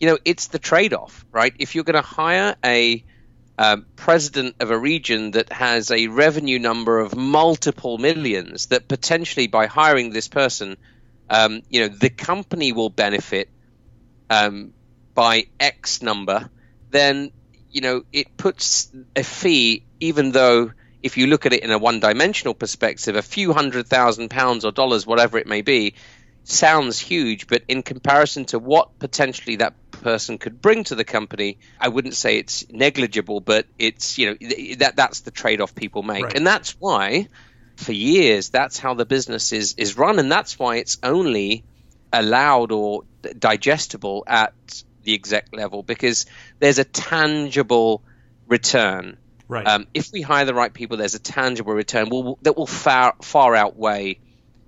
you 0.00 0.08
know, 0.08 0.18
it's 0.24 0.48
the 0.48 0.58
trade 0.58 0.92
off, 0.92 1.24
right? 1.32 1.54
If 1.58 1.74
you're 1.74 1.84
going 1.84 2.02
to 2.02 2.08
hire 2.08 2.56
a 2.64 3.04
um, 3.58 3.86
president 3.96 4.54
of 4.60 4.70
a 4.70 4.78
region 4.78 5.32
that 5.32 5.52
has 5.52 5.90
a 5.90 6.06
revenue 6.06 6.60
number 6.60 7.00
of 7.00 7.16
multiple 7.16 7.98
millions, 7.98 8.66
that 8.66 8.86
potentially 8.86 9.48
by 9.48 9.66
hiring 9.66 10.10
this 10.10 10.28
person, 10.28 10.76
um, 11.28 11.62
you 11.68 11.80
know, 11.80 11.88
the 11.88 12.08
company 12.08 12.72
will 12.72 12.88
benefit 12.88 13.50
um, 14.30 14.72
by 15.14 15.46
X 15.58 16.00
number, 16.02 16.48
then 16.90 17.32
you 17.70 17.80
know 17.80 18.04
it 18.12 18.36
puts 18.36 18.92
a 19.16 19.24
fee, 19.24 19.84
even 19.98 20.30
though 20.30 20.70
if 21.02 21.16
you 21.16 21.26
look 21.26 21.44
at 21.44 21.52
it 21.52 21.62
in 21.62 21.70
a 21.70 21.78
one-dimensional 21.78 22.54
perspective, 22.54 23.16
a 23.16 23.22
few 23.22 23.52
hundred 23.52 23.88
thousand 23.88 24.30
pounds 24.30 24.64
or 24.64 24.72
dollars, 24.72 25.06
whatever 25.06 25.38
it 25.38 25.46
may 25.46 25.62
be, 25.62 25.94
sounds 26.44 26.98
huge, 26.98 27.46
but 27.46 27.62
in 27.68 27.82
comparison 27.82 28.44
to 28.46 28.58
what 28.58 28.98
potentially 28.98 29.56
that 29.56 29.74
person 29.98 30.38
could 30.38 30.60
bring 30.60 30.84
to 30.84 30.94
the 30.94 31.04
company, 31.04 31.58
I 31.80 31.88
wouldn't 31.88 32.14
say 32.14 32.38
it's 32.38 32.68
negligible, 32.70 33.40
but 33.40 33.66
it's 33.78 34.18
you 34.18 34.26
know 34.30 34.36
that 34.78 34.96
that's 34.96 35.20
the 35.20 35.30
trade-off 35.30 35.74
people 35.74 36.02
make, 36.02 36.24
right. 36.24 36.36
and 36.36 36.46
that's 36.46 36.72
why 36.80 37.28
for 37.76 37.92
years 37.92 38.48
that's 38.48 38.78
how 38.78 38.94
the 38.94 39.06
business 39.06 39.52
is 39.52 39.74
is 39.78 39.96
run, 39.96 40.18
and 40.18 40.30
that's 40.30 40.58
why 40.58 40.76
it's 40.76 40.98
only 41.02 41.64
allowed 42.12 42.72
or 42.72 43.02
digestible 43.38 44.24
at 44.26 44.52
the 45.02 45.14
exec 45.14 45.48
level 45.52 45.82
because 45.82 46.26
there's 46.58 46.78
a 46.78 46.84
tangible 46.84 48.02
return. 48.46 49.16
Right. 49.46 49.66
Um, 49.66 49.86
if 49.94 50.12
we 50.12 50.20
hire 50.20 50.44
the 50.44 50.54
right 50.54 50.72
people, 50.72 50.98
there's 50.98 51.14
a 51.14 51.18
tangible 51.18 51.72
return 51.72 52.10
will, 52.10 52.38
that 52.42 52.56
will 52.56 52.66
far 52.66 53.14
far 53.22 53.54
outweigh 53.54 54.18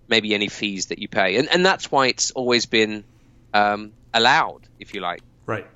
maybe 0.08 0.34
any 0.34 0.48
fees 0.48 0.86
that 0.86 0.98
you 0.98 1.08
pay, 1.08 1.36
and 1.36 1.48
and 1.48 1.64
that's 1.64 1.90
why 1.90 2.06
it's 2.06 2.30
always 2.30 2.66
been 2.66 3.04
um, 3.52 3.92
allowed, 4.14 4.68
if 4.78 4.94
you 4.94 5.00
like. 5.00 5.20
Right. 5.46 5.66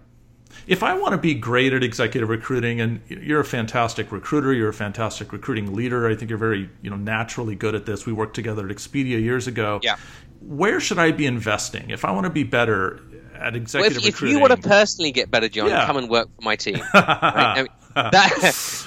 If 0.66 0.82
I 0.82 0.94
want 0.94 1.12
to 1.12 1.18
be 1.18 1.34
great 1.34 1.72
at 1.72 1.82
executive 1.82 2.28
recruiting, 2.28 2.80
and 2.80 3.00
you're 3.08 3.40
a 3.40 3.44
fantastic 3.44 4.12
recruiter, 4.12 4.52
you're 4.52 4.68
a 4.68 4.74
fantastic 4.74 5.32
recruiting 5.32 5.74
leader. 5.74 6.08
I 6.08 6.14
think 6.14 6.30
you're 6.30 6.38
very, 6.38 6.70
you 6.80 6.90
know, 6.90 6.96
naturally 6.96 7.54
good 7.56 7.74
at 7.74 7.86
this. 7.86 8.06
We 8.06 8.12
worked 8.12 8.34
together 8.34 8.68
at 8.68 8.74
Expedia 8.74 9.20
years 9.20 9.46
ago. 9.46 9.80
Yeah. 9.82 9.96
where 10.40 10.78
should 10.80 10.98
I 10.98 11.10
be 11.10 11.26
investing 11.26 11.90
if 11.90 12.04
I 12.04 12.12
want 12.12 12.24
to 12.24 12.30
be 12.30 12.44
better 12.44 13.00
at 13.34 13.56
executive 13.56 13.98
well, 13.98 14.08
if, 14.08 14.14
recruiting? 14.14 14.36
If 14.36 14.42
you 14.42 14.48
want 14.48 14.62
to 14.62 14.68
personally 14.68 15.12
get 15.12 15.30
better, 15.30 15.48
John, 15.48 15.68
yeah. 15.68 15.86
come 15.86 15.96
and 15.96 16.08
work 16.08 16.28
for 16.36 16.42
my 16.42 16.56
team. 16.56 16.78
right? 16.94 17.04
I 17.04 17.62
mean, 17.62 17.68
that, 17.94 18.10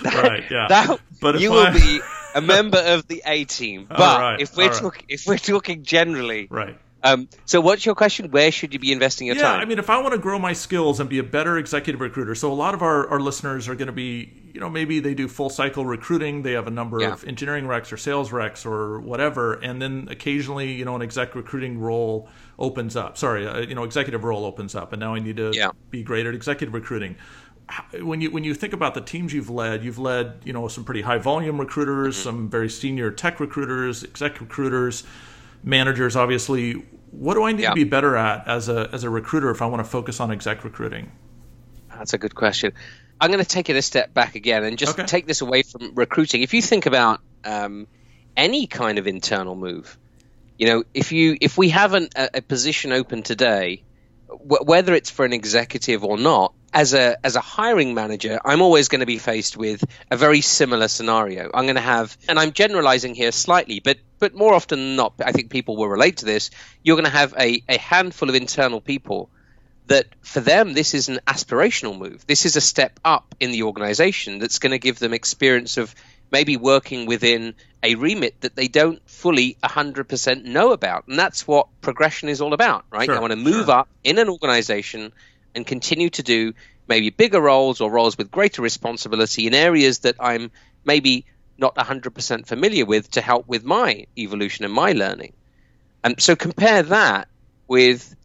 that, 0.04 0.24
right, 0.24 0.44
yeah. 0.50 0.68
That, 0.70 1.00
but 1.22 1.39
you 1.39 1.54
I... 1.54 1.72
will 1.72 1.80
be 1.80 2.01
a 2.36 2.42
member 2.42 2.77
of 2.77 3.08
the 3.08 3.24
A 3.25 3.46
team. 3.46 3.88
But 3.89 4.20
right, 4.20 4.42
if 4.42 4.56
we're 4.56 4.74
talking, 4.74 5.06
if 5.10 5.25
we're 5.25 5.38
talking 5.38 5.84
generally, 5.84 6.48
right. 6.50 6.77
Um, 7.04 7.30
so, 7.46 7.62
what's 7.62 7.86
your 7.86 7.96
question? 7.96 8.32
Where 8.32 8.51
should 8.51 8.74
you 8.74 8.80
be 8.80 8.92
investing 8.92 9.27
your 9.27 9.36
yeah, 9.36 9.44
time? 9.44 9.62
I 9.62 9.66
mean, 9.66 9.80
if 9.80 9.89
I 9.89 10.01
want 10.01 10.13
to 10.13 10.20
grow 10.20 10.39
my 10.39 10.54
skills 10.54 11.00
and 11.00 11.10
be 11.10 11.20
a 11.20 11.24
better 11.24 11.58
executive 11.58 12.01
recruiter, 12.01 12.34
so 12.36 12.51
a 12.51 12.56
lot 12.56 12.74
of 12.74 12.82
our, 12.82 13.08
our 13.10 13.20
listeners 13.20 13.68
are 13.68 13.75
going 13.75 13.88
to 13.88 13.94
be, 13.94 14.34
you 14.54 14.60
know, 14.60 14.70
maybe 14.70 15.00
they 15.00 15.13
do 15.13 15.27
full 15.27 15.50
cycle 15.50 15.86
recruiting. 15.86 16.42
They 16.42 16.54
have 16.54 16.68
a 16.68 16.72
number 16.72 17.01
yeah. 17.01 17.13
of 17.13 17.24
engineering 17.25 17.66
recs 17.66 17.92
or 17.92 17.98
sales 17.98 18.32
recs 18.32 18.66
or 18.66 19.00
whatever, 19.00 19.54
and 19.54 19.82
then 19.82 20.08
occasionally, 20.10 20.74
you 20.74 20.86
know, 20.86 20.96
an 20.96 21.01
exec 21.01 21.36
recruiting 21.36 21.80
role 21.80 22.30
opens 22.58 22.96
up. 22.96 23.18
Sorry, 23.18 23.48
uh, 23.48 23.60
you 23.60 23.75
know, 23.75 23.84
executive 23.84 24.24
role 24.24 24.44
opens 24.44 24.74
up, 24.74 24.92
and 24.92 25.00
now 25.00 25.13
I 25.13 25.20
need 25.20 25.38
to 25.38 25.51
yeah. 25.54 25.72
be 25.92 26.04
great 26.04 26.25
at 26.25 26.34
executive 26.34 26.74
recruiting 26.74 27.16
when 28.01 28.22
you 28.22 28.32
when 28.32 28.44
you 28.44 28.54
think 28.54 28.74
about 28.74 28.94
the 28.94 29.01
teams 29.01 29.34
you've 29.34 29.50
led, 29.50 29.84
you've 29.84 30.00
led 30.00 30.39
you 30.46 30.54
know 30.54 30.68
some 30.68 30.84
pretty 30.84 31.01
high 31.01 31.18
volume 31.18 31.60
recruiters, 31.60 32.16
mm-hmm. 32.16 32.24
some 32.24 32.50
very 32.50 32.70
senior 32.70 33.12
tech 33.12 33.39
recruiters, 33.39 34.04
exec 34.04 34.39
recruiters, 34.39 35.04
managers. 35.64 36.16
Obviously, 36.16 36.74
what 37.12 37.34
do 37.36 37.44
I 37.44 37.52
need 37.52 37.64
yeah. 37.64 37.70
to 37.70 37.76
be 37.76 37.84
better 37.84 38.16
at 38.16 38.48
as 38.48 38.70
a 38.70 38.90
as 38.92 39.04
a 39.04 39.10
recruiter 39.10 39.50
if 39.50 39.62
I 39.62 39.66
want 39.66 39.84
to 39.84 39.90
focus 39.90 40.20
on 40.20 40.32
exec 40.32 40.64
recruiting? 40.64 41.12
That's 41.90 42.14
a 42.14 42.18
good 42.18 42.36
question. 42.36 42.74
I'm 43.20 43.32
going 43.32 43.44
to 43.44 43.50
take 43.50 43.70
it 43.70 43.76
a 43.76 43.82
step 43.82 44.14
back 44.14 44.36
again 44.36 44.64
and 44.64 44.78
just 44.78 44.98
okay. 45.00 45.08
take 45.08 45.26
this 45.26 45.42
away 45.42 45.64
from 45.64 45.96
recruiting. 45.96 46.44
If 46.44 46.54
you 46.54 46.62
think 46.62 46.86
about 46.86 47.20
um, 47.44 47.88
any 48.36 48.68
kind 48.68 49.00
of 49.00 49.08
internal 49.08 49.56
move, 49.56 49.98
you 50.60 50.68
know, 50.68 50.84
if 50.94 51.12
you 51.12 51.38
if 51.42 51.58
we 51.58 51.70
have 51.70 51.94
an, 51.94 52.10
a, 52.16 52.30
a 52.36 52.42
position 52.42 52.92
open 52.92 53.24
today, 53.24 53.84
w- 54.39 54.63
whether 54.63 54.94
it's 54.94 55.10
for 55.10 55.25
an 55.25 55.34
executive 55.34 56.03
or 56.03 56.17
not, 56.17 56.53
as 56.74 56.94
a 56.94 57.17
as 57.25 57.36
a 57.36 57.41
hiring 57.41 57.94
manager, 57.94 58.39
I'm 58.44 58.62
always 58.62 58.88
going 58.88 59.00
to 59.00 59.06
be 59.06 59.17
faced 59.17 59.58
with 59.58 59.84
a 60.12 60.17
very 60.17 60.41
similar 60.41 60.88
scenario. 60.88 61.50
I'm 61.53 61.65
going 61.65 61.75
to 61.75 61.82
have, 61.82 62.17
and 62.27 62.38
I'm 62.38 62.51
generalizing 62.51 63.15
here 63.15 63.32
slightly, 63.32 63.79
but 63.79 63.98
but 64.20 64.36
more 64.36 64.53
often 64.53 64.79
than 64.79 64.96
not, 64.96 65.13
I 65.24 65.32
think 65.32 65.50
people 65.50 65.77
will 65.77 65.89
relate 65.89 66.17
to 66.17 66.25
this. 66.25 66.50
You're 66.84 66.96
going 66.96 67.06
to 67.06 67.12
have 67.12 67.34
a, 67.39 67.63
a 67.70 67.77
handful 67.77 68.29
of 68.29 68.36
internal 68.36 68.82
people 68.82 69.29
that 69.88 70.08
for 70.22 70.41
them 70.41 70.74
this 70.74 70.94
is 70.94 71.08
an 71.08 71.20
aspirational 71.25 71.98
move. 71.98 72.25
This 72.27 72.46
is 72.46 72.56
a 72.56 72.62
step 72.62 73.00
up 73.06 73.36
in 73.39 73.51
the 73.51 73.63
organization 73.63 74.39
that's 74.39 74.60
going 74.60 74.72
to 74.72 74.79
give 74.79 75.00
them 75.00 75.13
experience 75.13 75.77
of 75.77 75.96
maybe 76.32 76.58
working 76.58 77.06
within 77.06 77.54
a 77.84 77.96
remit 77.96 78.42
that 78.42 78.56
they 78.56 78.68
don't 78.68 79.02
fully 79.10 79.58
100% 79.64 80.44
know 80.44 80.72
about. 80.72 81.08
And 81.08 81.18
that's 81.18 81.48
what 81.48 81.68
progression 81.82 82.30
is 82.30 82.42
all 82.42 82.54
about, 82.54 82.86
right? 82.92 83.06
Sure, 83.06 83.18
I 83.18 83.20
want 83.20 83.32
to 83.32 83.38
move 83.38 83.66
sure. 83.66 83.76
up 83.76 83.90
in 84.04 84.18
an 84.20 84.30
organization 84.30 85.14
and 85.56 85.66
continue 85.66 86.10
to 86.12 86.24
do 86.24 86.54
maybe 86.88 87.10
bigger 87.10 87.42
roles 87.42 87.82
or 87.82 87.92
roles 87.92 88.18
with 88.18 88.32
greater 88.32 88.62
responsibility 88.62 89.48
in 89.48 89.54
areas 89.54 90.00
that 90.00 90.16
I'm 90.20 90.52
maybe 90.86 91.26
not 91.58 91.76
100% 91.76 92.46
familiar 92.46 92.86
with 92.86 93.12
to 93.12 93.22
help 93.22 93.48
with 93.48 93.64
my 93.64 94.06
evolution 94.18 94.66
and 94.66 94.74
my 94.74 94.92
learning. 94.94 95.34
And 96.04 96.22
so 96.22 96.36
compare 96.36 96.84
that 96.84 97.28
with 97.68 98.16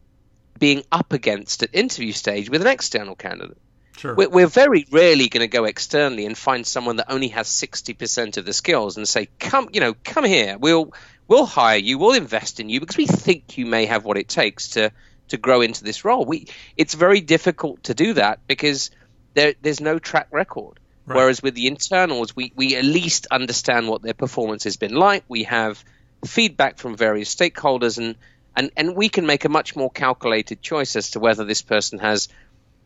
being 0.59 0.83
up 0.91 1.13
against 1.13 1.63
at 1.63 1.69
interview 1.73 2.13
stage 2.13 2.49
with 2.49 2.61
an 2.61 2.67
external 2.67 3.15
candidate. 3.15 3.57
Sure. 3.97 4.15
We're, 4.15 4.29
we're 4.29 4.47
very 4.47 4.85
rarely 4.91 5.29
going 5.29 5.41
to 5.41 5.47
go 5.47 5.65
externally 5.65 6.25
and 6.25 6.37
find 6.37 6.65
someone 6.65 6.97
that 6.97 7.11
only 7.11 7.29
has 7.29 7.47
60% 7.47 8.37
of 8.37 8.45
the 8.45 8.53
skills 8.53 8.97
and 8.97 9.07
say, 9.07 9.27
"Come, 9.39 9.69
you 9.71 9.79
know, 9.79 9.93
come 10.03 10.25
here. 10.25 10.57
We'll 10.57 10.93
we'll 11.27 11.45
hire 11.45 11.77
you. 11.77 11.97
We'll 11.97 12.13
invest 12.13 12.59
in 12.59 12.69
you 12.69 12.79
because 12.79 12.97
we 12.97 13.05
think 13.05 13.57
you 13.57 13.65
may 13.65 13.85
have 13.85 14.03
what 14.03 14.17
it 14.17 14.27
takes 14.27 14.69
to 14.69 14.91
to 15.29 15.37
grow 15.37 15.61
into 15.61 15.83
this 15.83 16.05
role. 16.05 16.25
We 16.25 16.47
it's 16.75 16.93
very 16.93 17.21
difficult 17.21 17.83
to 17.83 17.93
do 17.93 18.13
that 18.13 18.39
because 18.47 18.91
there 19.33 19.53
there's 19.61 19.81
no 19.81 19.99
track 19.99 20.27
record. 20.31 20.79
Right. 21.05 21.17
Whereas 21.17 21.43
with 21.43 21.53
the 21.53 21.67
internals, 21.67 22.33
we, 22.33 22.53
we 22.55 22.77
at 22.77 22.85
least 22.85 23.27
understand 23.29 23.89
what 23.89 24.01
their 24.01 24.13
performance 24.13 24.63
has 24.63 24.77
been 24.77 24.95
like. 24.95 25.25
We 25.27 25.43
have 25.43 25.83
feedback 26.25 26.77
from 26.77 26.95
various 26.95 27.33
stakeholders, 27.33 27.97
and, 27.97 28.15
and, 28.55 28.71
and 28.77 28.95
we 28.95 29.09
can 29.09 29.25
make 29.25 29.43
a 29.43 29.49
much 29.49 29.75
more 29.75 29.91
calculated 29.91 30.61
choice 30.61 30.95
as 30.95 31.11
to 31.11 31.19
whether 31.19 31.43
this 31.43 31.61
person 31.61 31.99
has 31.99 32.29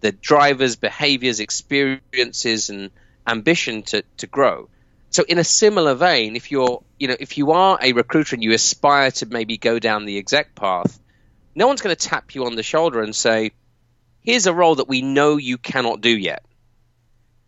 the 0.02 0.12
drivers, 0.12 0.76
behaviors, 0.76 1.40
experiences, 1.40 2.70
and 2.70 2.92
ambition 3.26 3.84
to, 3.84 4.04
to 4.18 4.28
grow. 4.28 4.70
So 5.10 5.24
in 5.24 5.38
a 5.38 5.44
similar 5.44 5.96
vein, 5.96 6.36
if 6.36 6.52
you're 6.52 6.84
you 7.00 7.08
know 7.08 7.16
if 7.20 7.38
you 7.38 7.52
are 7.52 7.80
a 7.82 7.94
recruiter 7.94 8.36
and 8.36 8.44
you 8.44 8.54
aspire 8.54 9.12
to 9.12 9.26
maybe 9.26 9.58
go 9.58 9.80
down 9.80 10.06
the 10.06 10.18
exec 10.18 10.54
path, 10.56 11.00
no 11.56 11.68
one's 11.68 11.82
going 11.82 11.96
to 11.96 12.08
tap 12.08 12.36
you 12.36 12.46
on 12.46 12.56
the 12.56 12.64
shoulder 12.64 13.02
and 13.02 13.16
say, 13.16 13.52
"Here's 14.22 14.48
a 14.48 14.54
role 14.54 14.76
that 14.76 14.88
we 14.88 15.02
know 15.02 15.38
you 15.38 15.58
cannot 15.58 16.02
do 16.02 16.16
yet." 16.16 16.46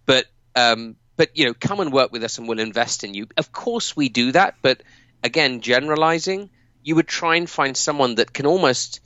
But 0.06 0.26
um, 0.56 0.96
but 1.18 1.38
you 1.38 1.46
know, 1.46 1.54
come 1.54 1.82
and 1.82 1.92
work 1.92 2.12
with 2.12 2.24
us, 2.24 2.38
and 2.38 2.48
we'll 2.48 2.60
invest 2.60 3.04
in 3.04 3.14
you. 3.14 3.28
Of 3.38 3.52
course, 3.52 3.96
we 3.96 4.10
do 4.10 4.32
that. 4.32 4.56
But 4.62 4.82
again, 5.24 5.62
generalizing, 5.62 6.50
you 6.82 6.96
would 6.96 7.08
try 7.08 7.36
and 7.36 7.50
find 7.50 7.76
someone 7.76 8.16
that 8.16 8.34
can 8.34 8.46
almost 8.46 9.02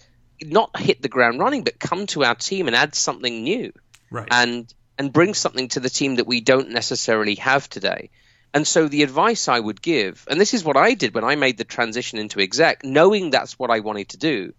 not 0.52 0.80
hit 0.80 1.02
the 1.02 1.10
ground 1.10 1.40
running, 1.40 1.64
but 1.64 1.80
come 1.80 2.08
to 2.08 2.24
our 2.24 2.36
team 2.36 2.68
and 2.68 2.76
add 2.76 2.96
something 2.96 3.44
new, 3.44 3.72
right? 4.12 4.28
And 4.30 4.74
and 4.98 5.12
bring 5.12 5.34
something 5.34 5.70
to 5.70 5.80
the 5.80 5.90
team 5.90 6.16
that 6.16 6.28
we 6.28 6.42
don't 6.42 6.70
necessarily 6.70 7.36
have 7.36 7.70
today. 7.70 8.10
And 8.54 8.68
so 8.68 8.88
the 8.88 9.02
advice 9.02 9.48
I 9.48 9.60
would 9.60 9.82
give, 9.82 10.28
and 10.30 10.40
this 10.40 10.54
is 10.54 10.64
what 10.64 10.78
I 10.78 10.94
did 10.94 11.16
when 11.16 11.24
I 11.24 11.36
made 11.36 11.58
the 11.58 11.64
transition 11.64 12.20
into 12.20 12.40
exec, 12.40 12.84
knowing 12.84 13.32
that's 13.32 13.58
what 13.58 13.72
I 13.72 13.80
wanted 13.80 14.10
to 14.10 14.18
do, 14.18 14.54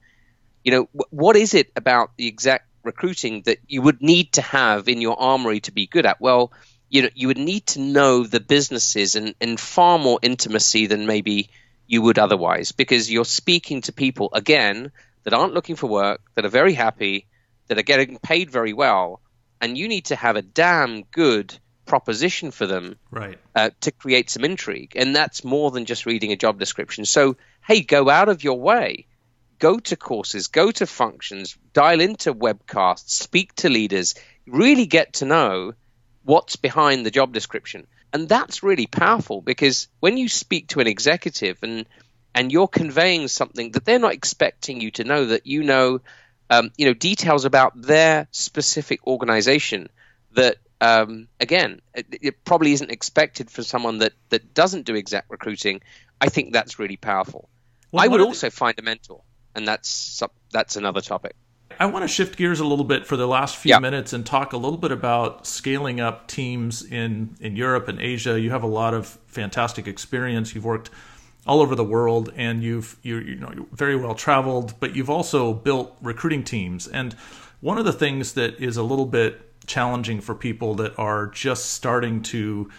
you 0.64 0.73
know, 0.73 0.88
what 1.11 1.37
is 1.37 1.55
it 1.55 1.71
about 1.76 2.11
the 2.17 2.26
exec 2.26 2.67
recruiting 2.83 3.43
that 3.43 3.59
you 3.69 3.83
would 3.83 4.03
need 4.03 4.33
to 4.33 4.43
have 4.43 4.88
in 4.88 5.00
your 5.00 5.21
armory 5.21 5.61
to 5.61 5.73
be 5.73 5.87
good 5.87 6.07
at? 6.07 6.21
Well, 6.21 6.53
you 6.88 7.03
know, 7.03 7.09
you 7.14 7.29
would 7.29 7.38
need 7.38 7.67
to 7.67 7.81
know 7.81 8.25
the 8.25 8.41
businesses 8.41 9.14
in, 9.14 9.35
in 9.41 9.57
far 9.57 9.99
more 9.99 10.19
intimacy 10.23 10.87
than 10.87 11.07
maybe 11.07 11.50
you 11.87 12.03
would 12.03 12.19
otherwise, 12.19 12.73
because 12.73 13.11
you're 13.11 13.25
speaking 13.25 13.83
to 13.83 13.93
people 13.93 14.31
again 14.33 14.91
that 15.25 15.35
aren't 15.35 15.54
looking 15.54 15.76
for 15.76 15.88
work, 15.88 16.21
that 16.35 16.45
are 16.45 16.50
very 16.50 16.75
happy, 16.75 17.26
that 17.69 17.78
are 17.78 17.83
getting 17.83 18.19
paid 18.19 18.50
very 18.50 18.73
well, 18.73 19.21
and 19.61 19.76
you 19.76 19.88
need 19.88 20.07
to 20.07 20.16
have 20.16 20.37
a 20.37 20.43
damn 20.43 21.02
good 21.04 21.59
proposition 21.87 22.50
for 22.50 22.66
them 22.66 22.97
right. 23.11 23.38
uh, 23.54 23.71
to 23.81 23.90
create 23.93 24.31
some 24.31 24.45
intrigue. 24.45 24.93
And 24.97 25.14
that's 25.14 25.45
more 25.45 25.71
than 25.71 25.85
just 25.85 26.07
reading 26.07 26.33
a 26.33 26.37
job 26.37 26.59
description. 26.59 27.04
So, 27.04 27.37
hey, 27.66 27.83
go 27.83 28.09
out 28.09 28.28
of 28.28 28.45
your 28.45 28.59
way 28.59 29.07
go 29.59 29.78
to 29.78 29.97
courses, 29.97 30.49
go 30.49 30.71
to 30.71 30.87
functions, 30.87 31.57
dial 31.73 32.00
into 32.00 32.35
webcasts, 32.35 33.09
speak 33.09 33.54
to 33.54 33.69
leaders, 33.69 34.14
really 34.47 34.87
get 34.87 35.14
to 35.14 35.25
know 35.25 35.73
what's 36.23 36.57
behind 36.57 37.04
the 37.04 37.11
job 37.11 37.33
description. 37.33 37.87
And 38.12 38.28
that's 38.28 38.62
really 38.62 38.87
powerful 38.87 39.40
because 39.40 39.88
when 40.00 40.16
you 40.16 40.28
speak 40.28 40.69
to 40.69 40.81
an 40.81 40.87
executive 40.87 41.59
and 41.62 41.87
and 42.35 42.50
you're 42.53 42.69
conveying 42.69 43.29
something 43.29 43.73
that 43.73 43.85
they're 43.85 43.99
not 43.99 44.12
expecting 44.12 44.81
you 44.81 44.91
to 44.93 45.05
know, 45.05 45.26
that 45.26 45.47
you 45.47 45.62
know, 45.62 46.00
um, 46.50 46.71
you 46.76 46.87
know, 46.87 46.95
details 46.95 47.45
about 47.45 47.81
their 47.81 48.29
specific 48.31 49.07
organization 49.07 49.88
that 50.33 50.57
um, 50.81 51.29
again, 51.41 51.81
it, 51.95 52.07
it, 52.11 52.45
probably 52.45 52.73
isn't 52.73 52.91
expected 52.91 53.50
for 53.50 53.62
someone 53.62 53.99
that, 53.99 54.12
that 54.29 54.53
doesn't 54.53 54.85
do 54.85 54.95
exact 54.95 55.31
recruiting. 55.31 55.81
I 56.21 56.29
think 56.29 56.53
that's 56.53 56.79
really 56.79 56.97
powerful. 56.97 57.49
Well, 57.93 58.05
I 58.05 58.09
would 58.09 58.21
also 58.21 58.50
find 58.50 58.79
a 58.79 58.83
mentor 58.83 59.23
and 59.55 59.67
that's 59.67 60.23
that's 60.53 60.76
another 60.76 61.00
topic. 61.00 61.35
I 61.79 61.87
want 61.87 62.05
to 62.05 62.09
shift 62.09 62.37
gears 62.37 62.61
a 62.61 62.64
little 62.64 62.85
bit 62.85 63.07
for 63.07 63.17
the 63.17 63.26
last 63.26 63.57
few 63.57 63.71
yeah. 63.71 63.79
minutes 63.81 64.12
and 64.12 64.25
talk 64.25 64.53
a 64.53 64.57
little 64.57 64.79
bit 64.79 64.93
about 64.93 65.47
scaling 65.47 66.00
up 66.00 66.29
teams 66.29 66.83
in 66.85 67.37
in 67.41 67.57
Europe 67.57 67.88
and 67.88 68.00
Asia. 68.00 68.38
You 68.38 68.50
have 68.50 68.62
a 68.62 68.69
lot 68.69 68.95
of 68.95 69.07
fantastic 69.26 69.87
experience. 69.87 70.55
You've 70.55 70.64
worked 70.64 70.91
all 71.47 71.61
over 71.61 71.75
the 71.75 71.85
world, 71.85 72.33
and 72.37 72.63
you've 72.63 72.97
you're, 73.03 73.23
you 73.23 73.37
know 73.37 73.53
you're 73.55 73.67
very 73.73 73.97
well 73.97 74.15
traveled, 74.15 74.75
but 74.81 74.97
you've 74.97 75.11
also 75.11 75.53
built 75.53 75.97
recruiting 76.01 76.45
teams. 76.45 76.87
And 76.87 77.15
one 77.61 77.79
of 77.79 77.85
the 77.85 77.93
things 77.93 78.35
that 78.35 78.61
is 78.61 78.77
a 78.77 78.83
little 78.83 79.07
bit 79.07 79.41
challenging 79.67 80.21
for 80.21 80.35
people 80.35 80.75
that 80.75 80.99
are 80.99 81.27
just 81.27 81.73
starting 81.73 82.23
to 82.23 82.71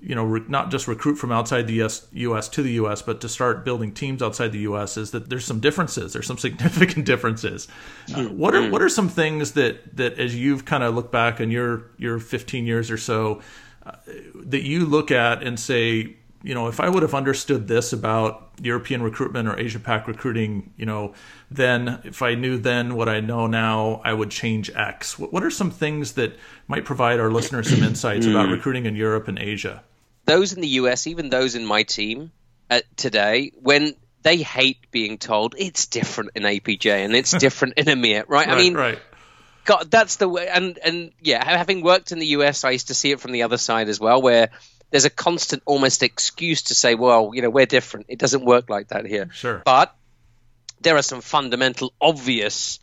you 0.00 0.14
know, 0.14 0.24
re- 0.24 0.44
not 0.48 0.70
just 0.70 0.88
recruit 0.88 1.16
from 1.16 1.32
outside 1.32 1.66
the 1.66 1.82
US, 1.82 2.06
US 2.12 2.48
to 2.50 2.62
the 2.62 2.72
US, 2.72 3.02
but 3.02 3.20
to 3.22 3.28
start 3.28 3.64
building 3.64 3.92
teams 3.92 4.22
outside 4.22 4.52
the 4.52 4.60
US 4.60 4.96
is 4.96 5.10
that 5.12 5.30
there's 5.30 5.44
some 5.44 5.60
differences. 5.60 6.12
There's 6.12 6.26
some 6.26 6.38
significant 6.46 7.06
differences. 7.06 7.68
Uh, 8.14 8.24
what 8.24 8.54
are 8.54 8.70
what 8.70 8.82
are 8.82 8.88
some 8.88 9.08
things 9.08 9.52
that 9.52 9.96
that 9.96 10.18
as 10.18 10.34
you've 10.36 10.64
kind 10.64 10.82
of 10.82 10.94
looked 10.94 11.12
back 11.12 11.40
in 11.40 11.50
your 11.50 11.90
your 11.96 12.18
15 12.18 12.66
years 12.66 12.90
or 12.90 12.98
so 12.98 13.40
uh, 13.84 13.92
that 14.34 14.62
you 14.62 14.84
look 14.84 15.10
at 15.10 15.42
and 15.42 15.58
say, 15.58 16.16
you 16.46 16.54
know, 16.54 16.68
if 16.68 16.78
I 16.78 16.88
would 16.88 17.02
have 17.02 17.12
understood 17.12 17.66
this 17.66 17.92
about 17.92 18.50
European 18.62 19.02
recruitment 19.02 19.48
or 19.48 19.58
Asia 19.58 19.80
Pac 19.80 20.06
recruiting, 20.06 20.72
you 20.76 20.86
know, 20.86 21.12
then 21.50 22.00
if 22.04 22.22
I 22.22 22.36
knew 22.36 22.56
then 22.56 22.94
what 22.94 23.08
I 23.08 23.18
know 23.18 23.48
now, 23.48 24.00
I 24.04 24.12
would 24.12 24.30
change 24.30 24.70
X. 24.70 25.18
What 25.18 25.42
are 25.42 25.50
some 25.50 25.72
things 25.72 26.12
that 26.12 26.38
might 26.68 26.84
provide 26.84 27.18
our 27.18 27.32
listeners 27.32 27.68
some 27.68 27.82
insights 27.82 28.26
about 28.26 28.48
recruiting 28.48 28.86
in 28.86 28.94
Europe 28.94 29.26
and 29.26 29.40
Asia? 29.40 29.82
Those 30.26 30.52
in 30.52 30.60
the 30.60 30.68
US, 30.68 31.08
even 31.08 31.30
those 31.30 31.56
in 31.56 31.66
my 31.66 31.82
team 31.82 32.30
uh, 32.70 32.78
today, 32.94 33.50
when 33.60 33.96
they 34.22 34.36
hate 34.36 34.88
being 34.92 35.18
told 35.18 35.56
it's 35.58 35.86
different 35.86 36.30
in 36.36 36.44
APJ 36.44 37.04
and 37.04 37.16
it's 37.16 37.32
different 37.38 37.74
in 37.76 37.86
EMEA, 37.86 38.24
right? 38.28 38.46
right? 38.46 38.48
I 38.48 38.56
mean, 38.56 38.74
right. 38.74 39.00
God, 39.64 39.90
that's 39.90 40.14
the 40.14 40.28
way. 40.28 40.46
And 40.46 40.78
and 40.78 41.10
yeah, 41.20 41.44
having 41.44 41.82
worked 41.82 42.12
in 42.12 42.20
the 42.20 42.26
US, 42.38 42.62
I 42.62 42.70
used 42.70 42.86
to 42.86 42.94
see 42.94 43.10
it 43.10 43.18
from 43.18 43.32
the 43.32 43.42
other 43.42 43.58
side 43.58 43.88
as 43.88 43.98
well, 43.98 44.22
where 44.22 44.50
there's 44.90 45.04
a 45.04 45.10
constant, 45.10 45.62
almost 45.66 46.02
excuse 46.02 46.62
to 46.62 46.74
say, 46.74 46.94
well, 46.94 47.32
you 47.34 47.42
know, 47.42 47.50
we're 47.50 47.66
different. 47.66 48.06
It 48.08 48.18
doesn't 48.18 48.44
work 48.44 48.70
like 48.70 48.88
that 48.88 49.06
here. 49.06 49.28
Sure. 49.32 49.62
But 49.64 49.94
there 50.80 50.96
are 50.96 51.02
some 51.02 51.20
fundamental, 51.20 51.92
obvious 52.00 52.78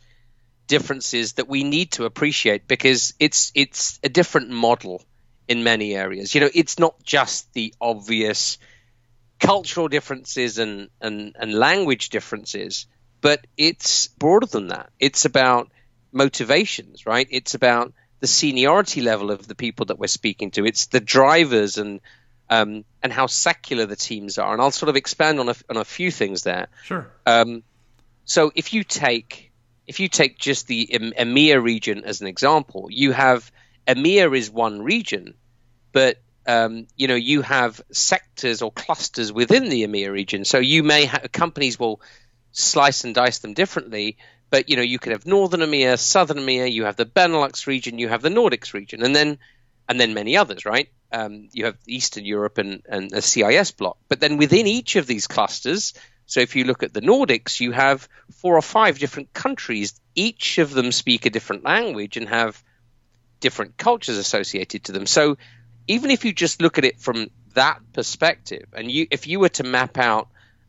differences 0.68 1.34
that 1.34 1.48
we 1.48 1.64
need 1.64 1.92
to 1.92 2.06
appreciate 2.06 2.68
because 2.68 3.14
it's 3.20 3.52
it's 3.54 4.00
a 4.04 4.10
different 4.10 4.50
model 4.50 5.04
in 5.48 5.64
many 5.64 5.96
areas. 5.96 6.34
You 6.34 6.42
know, 6.42 6.50
it's 6.54 6.80
not 6.80 7.02
just 7.04 7.52
the 7.54 7.74
obvious 7.80 8.58
cultural 9.40 9.88
differences 9.88 10.58
and, 10.58 10.90
and, 11.02 11.36
and 11.38 11.54
language 11.54 12.10
differences, 12.10 12.88
but 13.22 13.46
it's 13.58 14.08
broader 14.08 14.46
than 14.46 14.70
that. 14.70 14.90
It's 15.00 15.26
about 15.26 15.70
motivations, 16.12 17.06
right? 17.06 17.28
It's 17.30 17.54
about 17.54 17.94
the 18.24 18.28
seniority 18.28 19.02
level 19.02 19.32
of 19.32 19.50
the 19.50 19.54
people 19.54 19.88
that 19.88 20.00
we're 20.00 20.08
speaking 20.08 20.50
to. 20.50 20.66
It's 20.66 20.86
the 20.86 21.02
drivers 21.02 21.78
and 21.78 22.00
um, 22.50 22.86
and 23.02 23.12
how 23.12 23.28
secular 23.28 23.86
the 23.86 23.98
teams 23.98 24.38
are. 24.38 24.54
And 24.54 24.62
I'll 24.62 24.72
sort 24.72 24.88
of 24.88 24.96
expand 24.96 25.42
on 25.42 25.50
a, 25.50 25.56
on 25.70 25.76
a 25.76 25.84
few 25.84 26.10
things 26.10 26.44
there. 26.44 26.68
Sure. 26.86 27.12
Um, 27.26 27.64
so 28.24 28.50
if 28.56 28.72
you 28.74 28.86
take 28.86 29.52
if 29.88 30.00
you 30.00 30.08
take 30.08 30.40
just 30.40 30.68
the 30.68 30.88
EMEA 30.94 31.62
region 31.62 32.06
as 32.06 32.22
an 32.22 32.28
example, 32.28 32.88
you 32.90 33.12
have 33.12 33.52
EMEA 33.90 34.38
is 34.38 34.50
one 34.50 34.82
region, 34.82 35.34
but 35.92 36.22
um, 36.48 36.88
you 36.96 37.10
know 37.10 37.16
you 37.16 37.42
have 37.42 37.82
sectors 37.92 38.62
or 38.62 38.72
clusters 38.72 39.34
within 39.34 39.68
the 39.68 39.84
EMEA 39.84 40.14
region. 40.14 40.46
So 40.46 40.60
you 40.60 40.82
may 40.82 41.08
have 41.08 41.30
companies 41.34 41.78
will 41.78 42.00
slice 42.54 43.04
and 43.04 43.14
dice 43.14 43.40
them 43.40 43.54
differently, 43.54 44.16
but 44.54 44.70
you 44.70 44.76
know 44.76 44.84
you 44.84 45.00
could 45.00 45.14
have 45.14 45.26
northern 45.26 45.62
EMEA, 45.62 45.98
southern 45.98 46.38
EMEA, 46.38 46.72
you 46.72 46.84
have 46.86 46.96
the 46.96 47.08
Benelux 47.08 47.66
region, 47.66 47.98
you 47.98 48.08
have 48.08 48.22
the 48.22 48.30
Nordics 48.30 48.76
region, 48.76 49.02
and 49.02 49.16
then 49.16 49.40
and 49.90 50.00
then 50.00 50.14
many 50.14 50.38
others, 50.38 50.64
right? 50.64 50.90
Um, 51.12 51.50
you 51.54 51.66
have 51.66 51.76
Eastern 51.88 52.24
Europe 52.24 52.60
and, 52.60 52.84
and 52.88 53.10
the 53.10 53.24
CIS 53.24 53.72
bloc. 53.72 53.98
But 54.10 54.20
then 54.20 54.38
within 54.38 54.68
each 54.68 54.96
of 54.96 55.08
these 55.08 55.26
clusters, 55.26 55.96
so 56.28 56.40
if 56.40 56.56
you 56.56 56.66
look 56.66 56.84
at 56.84 56.94
the 56.94 57.02
Nordics, 57.02 57.60
you 57.62 57.72
have 57.72 58.08
four 58.32 58.56
or 58.56 58.62
five 58.62 59.00
different 59.00 59.34
countries. 59.34 60.00
Each 60.14 60.60
of 60.60 60.72
them 60.72 60.92
speak 60.92 61.26
a 61.26 61.32
different 61.32 61.64
language 61.64 62.16
and 62.16 62.30
have 62.30 62.64
different 63.40 63.76
cultures 63.78 64.20
associated 64.20 64.84
to 64.84 64.92
them. 64.92 65.08
So 65.08 65.38
even 65.88 66.12
if 66.12 66.26
you 66.26 66.32
just 66.32 66.62
look 66.62 66.78
at 66.78 66.86
it 66.86 67.00
from 67.00 67.32
that 67.56 67.80
perspective, 67.92 68.68
and 68.74 68.92
you 68.92 69.08
if 69.10 69.26
you 69.26 69.40
were 69.40 69.50
to 69.58 69.64
map 69.64 69.98
out, 69.98 70.28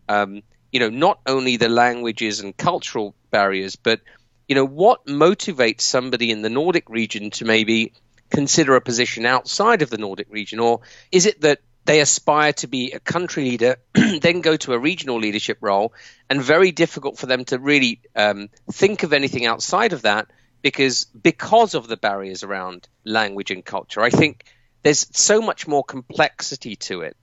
um, 0.09 0.43
you 0.75 0.81
know, 0.81 0.91
not 0.91 1.21
only 1.25 1.57
the 1.57 1.69
languages 1.69 2.41
and 2.41 2.55
cultural 2.57 3.15
barriers, 3.31 3.77
but 3.77 4.01
you 4.49 4.57
know, 4.57 4.67
what 4.67 5.07
motivates 5.07 5.83
somebody 5.83 6.33
in 6.33 6.43
the 6.43 6.51
Nordic 6.51 6.91
region 6.91 7.31
to 7.31 7.45
maybe 7.45 7.93
consider 8.29 8.75
a 8.75 8.81
position 8.81 9.25
outside 9.25 9.83
of 9.83 9.89
the 9.89 9.99
Nordic 9.99 10.27
region, 10.31 10.59
or 10.59 10.81
is 11.13 11.27
it 11.27 11.41
that 11.43 11.61
they 11.85 12.01
aspire 12.01 12.53
to 12.55 12.67
be 12.67 12.91
a 12.91 12.99
country 12.99 13.45
leader, 13.45 13.77
then 13.95 14.41
go 14.41 14.57
to 14.57 14.73
a 14.73 14.79
regional 14.79 15.21
leadership 15.21 15.59
role, 15.61 15.95
and 16.29 16.43
very 16.43 16.73
difficult 16.73 17.19
for 17.19 17.27
them 17.27 17.45
to 17.45 17.59
really 17.61 18.01
um, 18.17 18.49
think 18.73 19.05
of 19.05 19.13
anything 19.13 19.47
outside 19.47 19.93
of 19.93 20.03
that 20.03 20.27
because 20.61 21.05
because 21.05 21.75
of 21.75 21.87
the 21.87 21.97
barriers 21.97 22.43
around 22.43 22.89
language 23.05 23.53
and 23.53 23.65
culture. 23.65 24.01
I 24.01 24.11
think 24.11 24.45
there's 24.83 25.07
so 25.17 25.41
much 25.41 25.69
more 25.69 25.85
complexity 25.85 26.75
to 26.77 27.03
it 27.03 27.17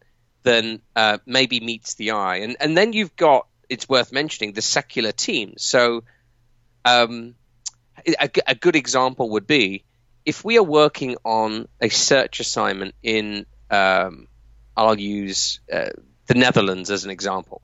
than 0.44 0.82
uh, 0.96 1.20
maybe 1.26 1.60
meets 1.60 1.96
the 1.96 2.12
eye, 2.12 2.38
and 2.38 2.58
and 2.60 2.76
then 2.76 2.94
you've 2.94 3.16
got 3.16 3.48
it's 3.70 3.88
worth 3.88 4.12
mentioning 4.12 4.54
the 4.54 4.62
secular 4.62 5.12
teams. 5.12 5.64
So, 5.64 6.04
um, 6.84 7.36
a, 8.06 8.30
a 8.48 8.56
good 8.56 8.76
example 8.76 9.30
would 9.32 9.48
be 9.48 9.86
if 10.26 10.44
we 10.44 10.58
are 10.58 10.64
working 10.64 11.16
on 11.24 11.68
a 11.80 11.90
search 11.90 12.40
assignment 12.40 12.96
in 13.02 13.46
um, 13.70 14.28
I'll 14.76 15.00
use 15.00 15.60
uh, 15.72 15.90
the 16.28 16.36
Netherlands 16.36 16.92
as 16.92 17.06
an 17.06 17.12
example. 17.12 17.62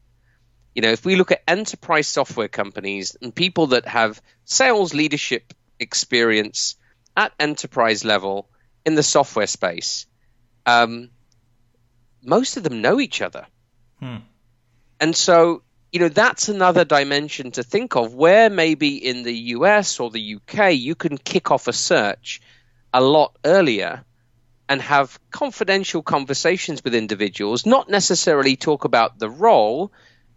You 0.74 0.82
know, 0.82 0.92
if 0.92 1.06
we 1.06 1.16
look 1.16 1.32
at 1.32 1.42
enterprise 1.48 2.08
software 2.08 2.48
companies 2.48 3.18
and 3.22 3.34
people 3.34 3.68
that 3.68 3.88
have 3.88 4.22
sales 4.46 4.94
leadership 4.94 5.54
experience 5.80 6.76
at 7.16 7.34
enterprise 7.40 8.06
level 8.06 8.48
in 8.86 8.96
the 8.96 9.04
software 9.04 9.48
space, 9.48 10.06
um, 10.66 11.10
most 12.28 12.58
of 12.58 12.64
them 12.64 12.82
know 12.82 13.00
each 13.00 13.22
other. 13.22 13.48
Hmm. 14.00 14.18
And 15.00 15.16
so, 15.16 15.64
you 15.92 16.00
know, 16.00 16.10
that's 16.10 16.50
another 16.50 16.86
dimension 16.86 17.52
to 17.52 17.64
think 17.64 17.96
of 17.96 18.14
where 18.14 18.50
maybe 18.50 18.98
in 18.98 19.24
the 19.24 19.34
US 19.56 20.00
or 20.00 20.12
the 20.12 20.36
UK 20.36 20.74
you 20.74 20.94
can 20.94 21.18
kick 21.18 21.50
off 21.52 21.68
a 21.68 21.74
search 21.74 22.42
a 22.94 23.02
lot 23.02 23.36
earlier 23.46 24.04
and 24.70 24.82
have 24.82 25.20
confidential 25.32 26.02
conversations 26.02 26.84
with 26.84 26.94
individuals, 26.94 27.66
not 27.66 27.90
necessarily 27.90 28.58
talk 28.58 28.84
about 28.84 29.18
the 29.18 29.30
role, 29.30 29.92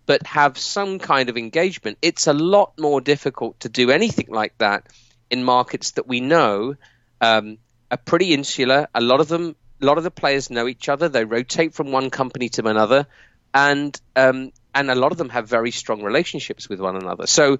but 0.07 0.27
have 0.27 0.57
some 0.57 0.99
kind 0.99 1.29
of 1.29 1.37
engagement. 1.37 1.99
It's 2.03 2.27
a 2.27 2.33
lot 2.33 2.79
more 2.79 3.01
difficult 3.01 3.61
to 3.61 3.69
do 3.69 3.91
anything 3.91 4.29
like 4.29 4.57
that 4.59 4.87
in 5.31 5.43
markets 5.43 5.93
that 5.93 6.07
we 6.07 6.21
know 6.21 6.77
um, 7.21 7.59
are 7.91 7.97
pretty 7.97 8.33
insular. 8.33 8.89
A 8.95 9.01
lot 9.01 9.21
of 9.21 9.29
them, 9.29 9.57
a 9.81 9.85
lot 9.87 9.99
of 9.99 10.05
the 10.05 10.11
players 10.11 10.51
know 10.51 10.69
each 10.69 10.89
other. 10.89 11.09
They 11.09 11.25
rotate 11.25 11.75
from 11.75 11.93
one 11.93 12.11
company 12.11 12.49
to 12.51 12.67
another, 12.67 13.07
and 13.55 13.99
um, 14.17 14.53
and 14.75 14.91
a 14.91 14.95
lot 14.95 15.13
of 15.13 15.19
them 15.19 15.31
have 15.31 15.49
very 15.49 15.71
strong 15.71 16.03
relationships 16.03 16.69
with 16.69 16.81
one 16.81 16.97
another. 16.97 17.27
So 17.27 17.59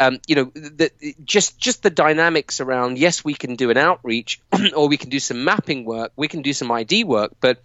um, 0.00 0.18
you 0.26 0.34
know, 0.34 0.44
the, 0.54 0.90
just 1.22 1.58
just 1.58 1.82
the 1.82 1.90
dynamics 1.90 2.60
around. 2.60 2.96
Yes, 2.98 3.22
we 3.22 3.34
can 3.34 3.54
do 3.56 3.70
an 3.70 3.76
outreach, 3.76 4.40
or 4.74 4.88
we 4.88 4.96
can 4.96 5.10
do 5.10 5.20
some 5.20 5.44
mapping 5.44 5.84
work. 5.84 6.12
We 6.16 6.26
can 6.26 6.40
do 6.40 6.54
some 6.54 6.72
ID 6.72 7.04
work, 7.04 7.36
but 7.40 7.62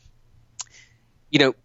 you 1.31 1.39
know, 1.39 1.55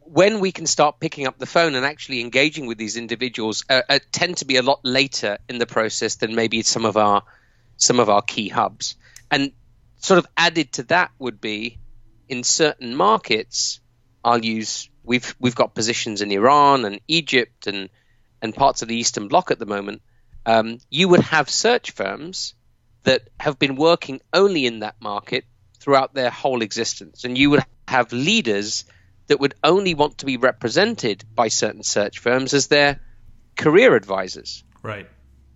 when 0.00 0.40
we 0.40 0.52
can 0.52 0.66
start 0.66 1.00
picking 1.00 1.26
up 1.26 1.38
the 1.38 1.46
phone 1.46 1.74
and 1.74 1.86
actually 1.86 2.20
engaging 2.20 2.66
with 2.66 2.76
these 2.76 2.98
individuals, 2.98 3.64
uh, 3.70 3.80
uh, 3.88 3.98
tend 4.12 4.36
to 4.38 4.44
be 4.44 4.56
a 4.56 4.62
lot 4.62 4.80
later 4.82 5.38
in 5.48 5.58
the 5.58 5.66
process 5.66 6.16
than 6.16 6.34
maybe 6.34 6.62
some 6.62 6.84
of 6.84 6.98
our 6.98 7.22
some 7.78 7.98
of 7.98 8.10
our 8.10 8.20
key 8.20 8.50
hubs. 8.50 8.96
And 9.30 9.52
sort 10.00 10.18
of 10.18 10.26
added 10.36 10.72
to 10.72 10.82
that 10.84 11.12
would 11.18 11.40
be 11.40 11.78
in 12.28 12.42
certain 12.42 12.94
markets. 12.94 13.80
I'll 14.24 14.44
use 14.44 14.90
we've 15.02 15.34
we've 15.38 15.54
got 15.54 15.74
positions 15.74 16.20
in 16.20 16.30
Iran 16.32 16.84
and 16.84 17.00
Egypt 17.08 17.66
and 17.66 17.88
and 18.42 18.54
parts 18.54 18.82
of 18.82 18.88
the 18.88 18.96
Eastern 18.96 19.28
Bloc 19.28 19.50
at 19.50 19.58
the 19.58 19.66
moment 19.66 20.02
um, 20.46 20.78
you 20.90 21.08
would 21.08 21.20
have 21.20 21.50
search 21.50 21.92
firms 21.92 22.54
that 23.04 23.28
have 23.38 23.58
been 23.58 23.76
working 23.76 24.20
only 24.32 24.66
in 24.66 24.80
that 24.80 24.96
market 25.00 25.44
throughout 25.78 26.14
their 26.14 26.30
whole 26.30 26.62
existence. 26.62 27.24
And 27.24 27.36
you 27.36 27.50
would 27.50 27.64
have 27.88 28.12
leaders 28.12 28.84
that 29.26 29.40
would 29.40 29.54
only 29.62 29.94
want 29.94 30.18
to 30.18 30.26
be 30.26 30.36
represented 30.36 31.24
by 31.34 31.48
certain 31.48 31.82
search 31.82 32.18
firms 32.18 32.52
as 32.52 32.66
their 32.66 33.00
career 33.56 33.94
advisors. 33.94 34.64
Right. 34.82 35.08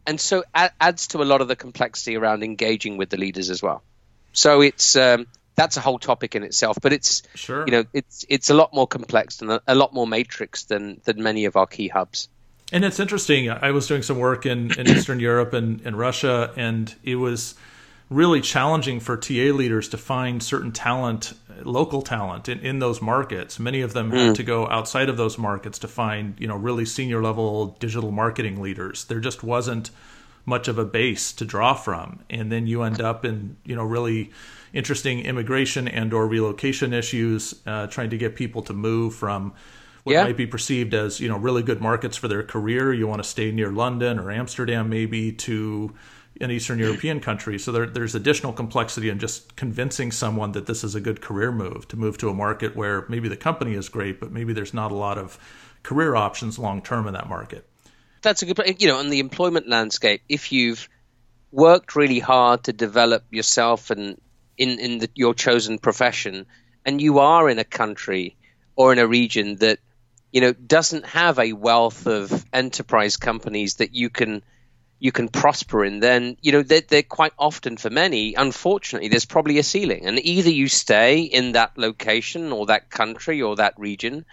And 0.07 0.21
so 0.21 0.45
adds 0.55 1.09
to 1.09 1.23
a 1.23 1.25
lot 1.25 1.41
of 1.41 1.49
the 1.49 1.57
complexity 1.57 2.17
around 2.17 2.43
engaging 2.43 2.97
with 2.97 3.11
the 3.11 3.17
leaders 3.17 3.51
as 3.51 3.63
well. 3.63 3.83
So 4.35 4.61
it's 4.61 4.97
um, 4.97 5.27
that's 5.55 5.77
a 5.77 5.81
whole 5.81 5.99
topic 5.99 6.35
in 6.35 6.43
itself, 6.43 6.77
but 6.83 6.93
it's 6.93 7.23
sure. 7.35 7.65
you 7.67 7.73
know 7.73 7.85
it's 7.93 8.27
it's 8.29 8.51
a 8.51 8.55
lot 8.55 8.75
more 8.75 8.87
complex 8.87 9.41
and 9.41 9.61
a, 9.67 9.75
lot 9.75 9.95
more 9.95 10.07
matrix 10.07 10.65
than 10.65 11.01
than 11.05 11.23
many 11.23 11.47
of 11.47 11.57
our 11.57 11.67
key 11.67 11.89
hubs. 11.89 12.29
And 12.73 12.85
it's 12.85 12.99
interesting. 12.99 13.51
I 13.51 13.71
was 13.71 13.87
doing 13.87 14.03
some 14.03 14.19
work 14.19 14.47
in, 14.47 14.73
in 14.79 14.89
Eastern 14.89 15.21
Europe 15.21 15.53
and, 15.53 15.81
and 15.83 15.97
Russia, 15.97 16.53
and 16.57 16.93
it 17.05 17.17
was 17.17 17.55
really 18.11 18.41
challenging 18.41 19.01
for 19.01 19.17
TA 19.17 19.53
leaders 19.53 19.89
to 19.91 19.99
find 19.99 20.43
certain 20.43 20.73
talent, 20.73 21.35
local 21.63 22.03
talent 22.03 22.49
in, 22.49 22.59
in 22.61 22.79
those 22.79 23.01
markets. 23.01 23.59
Many 23.59 23.83
of 23.83 23.93
them 23.93 24.11
mm. 24.11 24.27
had 24.27 24.37
to 24.37 24.43
go 24.43 24.67
outside 24.69 25.09
of 25.09 25.17
those 25.17 25.39
markets 25.39 25.79
to 25.81 25.89
find, 25.89 26.35
you 26.39 26.49
know, 26.49 26.57
really 26.57 26.85
senior 26.85 27.23
level 27.23 27.77
digital 27.81 28.11
marketing 28.11 28.61
leaders. 28.61 29.05
There 29.05 29.21
just 29.21 29.43
wasn't 29.43 29.91
much 30.47 30.69
of 30.69 30.79
a 30.79 30.85
base 30.85 31.33
to 31.33 31.45
draw 31.45 31.75
from. 31.75 32.21
And 32.29 32.53
then 32.53 32.67
you 32.67 32.83
end 32.83 33.01
up 33.01 33.25
in, 33.25 33.57
you 33.65 33.75
know, 33.75 33.85
really 33.85 34.31
interesting 34.73 35.21
immigration 35.21 35.89
and 35.89 36.13
or 36.13 36.27
relocation 36.27 36.93
issues, 36.93 37.55
uh, 37.67 37.87
trying 37.87 38.11
to 38.11 38.19
get 38.19 38.37
people 38.37 38.63
to 38.63 38.73
move 38.73 39.15
from 39.15 39.55
what 40.03 40.13
yeah. 40.13 40.25
might 40.25 40.37
be 40.37 40.47
perceived 40.47 40.93
as 40.93 41.19
you 41.19 41.29
know 41.29 41.39
really 41.39 41.63
good 41.63 41.81
markets 41.81 42.17
for 42.17 42.29
their 42.29 42.43
career. 42.43 42.93
You 42.93 43.07
want 43.07 43.23
to 43.23 43.29
stay 43.29 43.51
near 43.51 43.73
London 43.73 44.19
or 44.19 44.31
Amsterdam, 44.31 44.91
maybe 44.91 45.33
to 45.33 45.95
an 46.41 46.51
Eastern 46.51 46.79
European 46.79 47.21
country. 47.21 47.59
So 47.59 47.71
there, 47.73 47.87
there's 47.87 48.15
additional 48.15 48.53
complexity 48.53 49.09
in 49.09 49.19
just 49.19 49.55
convincing 49.57 50.11
someone 50.11 50.53
that 50.53 50.67
this 50.67 50.83
is 50.83 50.95
a 50.95 51.01
good 51.01 51.21
career 51.21 51.53
move 51.53 51.87
to 51.89 51.97
move 51.97 52.19
to 52.19 52.29
a 52.29 52.35
market 52.35 52.75
where 52.75 53.07
maybe 53.09 53.29
the 53.29 53.37
company 53.37 53.75
is 53.75 53.89
great, 53.89 54.19
but 54.19 54.33
maybe 54.33 54.53
there's 54.53 54.75
not 54.75 54.91
a 54.91 54.97
lot 54.97 55.17
of 55.17 55.39
career 55.85 56.17
options 56.17 56.59
long 56.59 56.83
term 56.83 57.07
in 57.07 57.15
that 57.15 57.29
market. 57.29 57.69
That's 58.25 58.43
a 58.43 58.47
good, 58.47 58.83
you 58.83 58.89
know, 58.89 59.01
in 59.01 59.11
the 59.11 59.21
employment 59.21 59.69
landscape, 59.69 60.23
if 60.29 60.51
you've 60.51 60.89
worked 61.53 61.95
really 61.95 62.19
hard 62.19 62.65
to 62.65 62.73
develop 62.73 63.25
yourself 63.31 63.91
and 63.91 64.21
in 64.59 64.79
in 64.81 64.99
the, 64.99 65.11
your 65.15 65.35
chosen 65.35 65.79
profession, 65.79 66.47
and 66.85 67.01
you 67.01 67.21
are 67.21 67.49
in 67.49 67.59
a 67.59 67.65
country 67.65 68.37
or 68.77 68.93
in 68.93 68.99
a 68.99 69.07
region 69.07 69.57
that 69.57 69.79
you 70.35 70.41
know, 70.41 70.53
doesn't 70.53 71.07
have 71.07 71.39
a 71.39 71.53
wealth 71.53 72.09
of 72.09 72.45
enterprise 72.53 73.17
companies 73.17 73.77
that 73.77 73.95
you 73.95 74.11
can 74.11 74.43
you 74.99 75.13
can 75.13 75.29
prosper 75.29 75.85
in, 75.85 76.01
then 76.01 76.37
you 76.43 76.51
know 76.51 76.63
they're, 76.63 76.81
they're, 76.81 77.05
quite 77.05 77.33
often 77.39 77.77
for 77.77 77.89
many. 77.89 78.35
Unfortunately, 78.35 79.09
there's 79.09 79.27
probably 79.27 79.59
a 79.59 79.63
ceiling, 79.63 80.07
and 80.07 80.19
either 80.19 80.51
you 80.51 80.67
stay 80.67 81.21
in 81.21 81.53
that 81.53 81.79
location 81.79 82.51
or 82.51 82.67
that 82.67 82.91
country 82.91 83.43
or 83.43 83.55
that 83.57 83.79
region, 83.79 84.25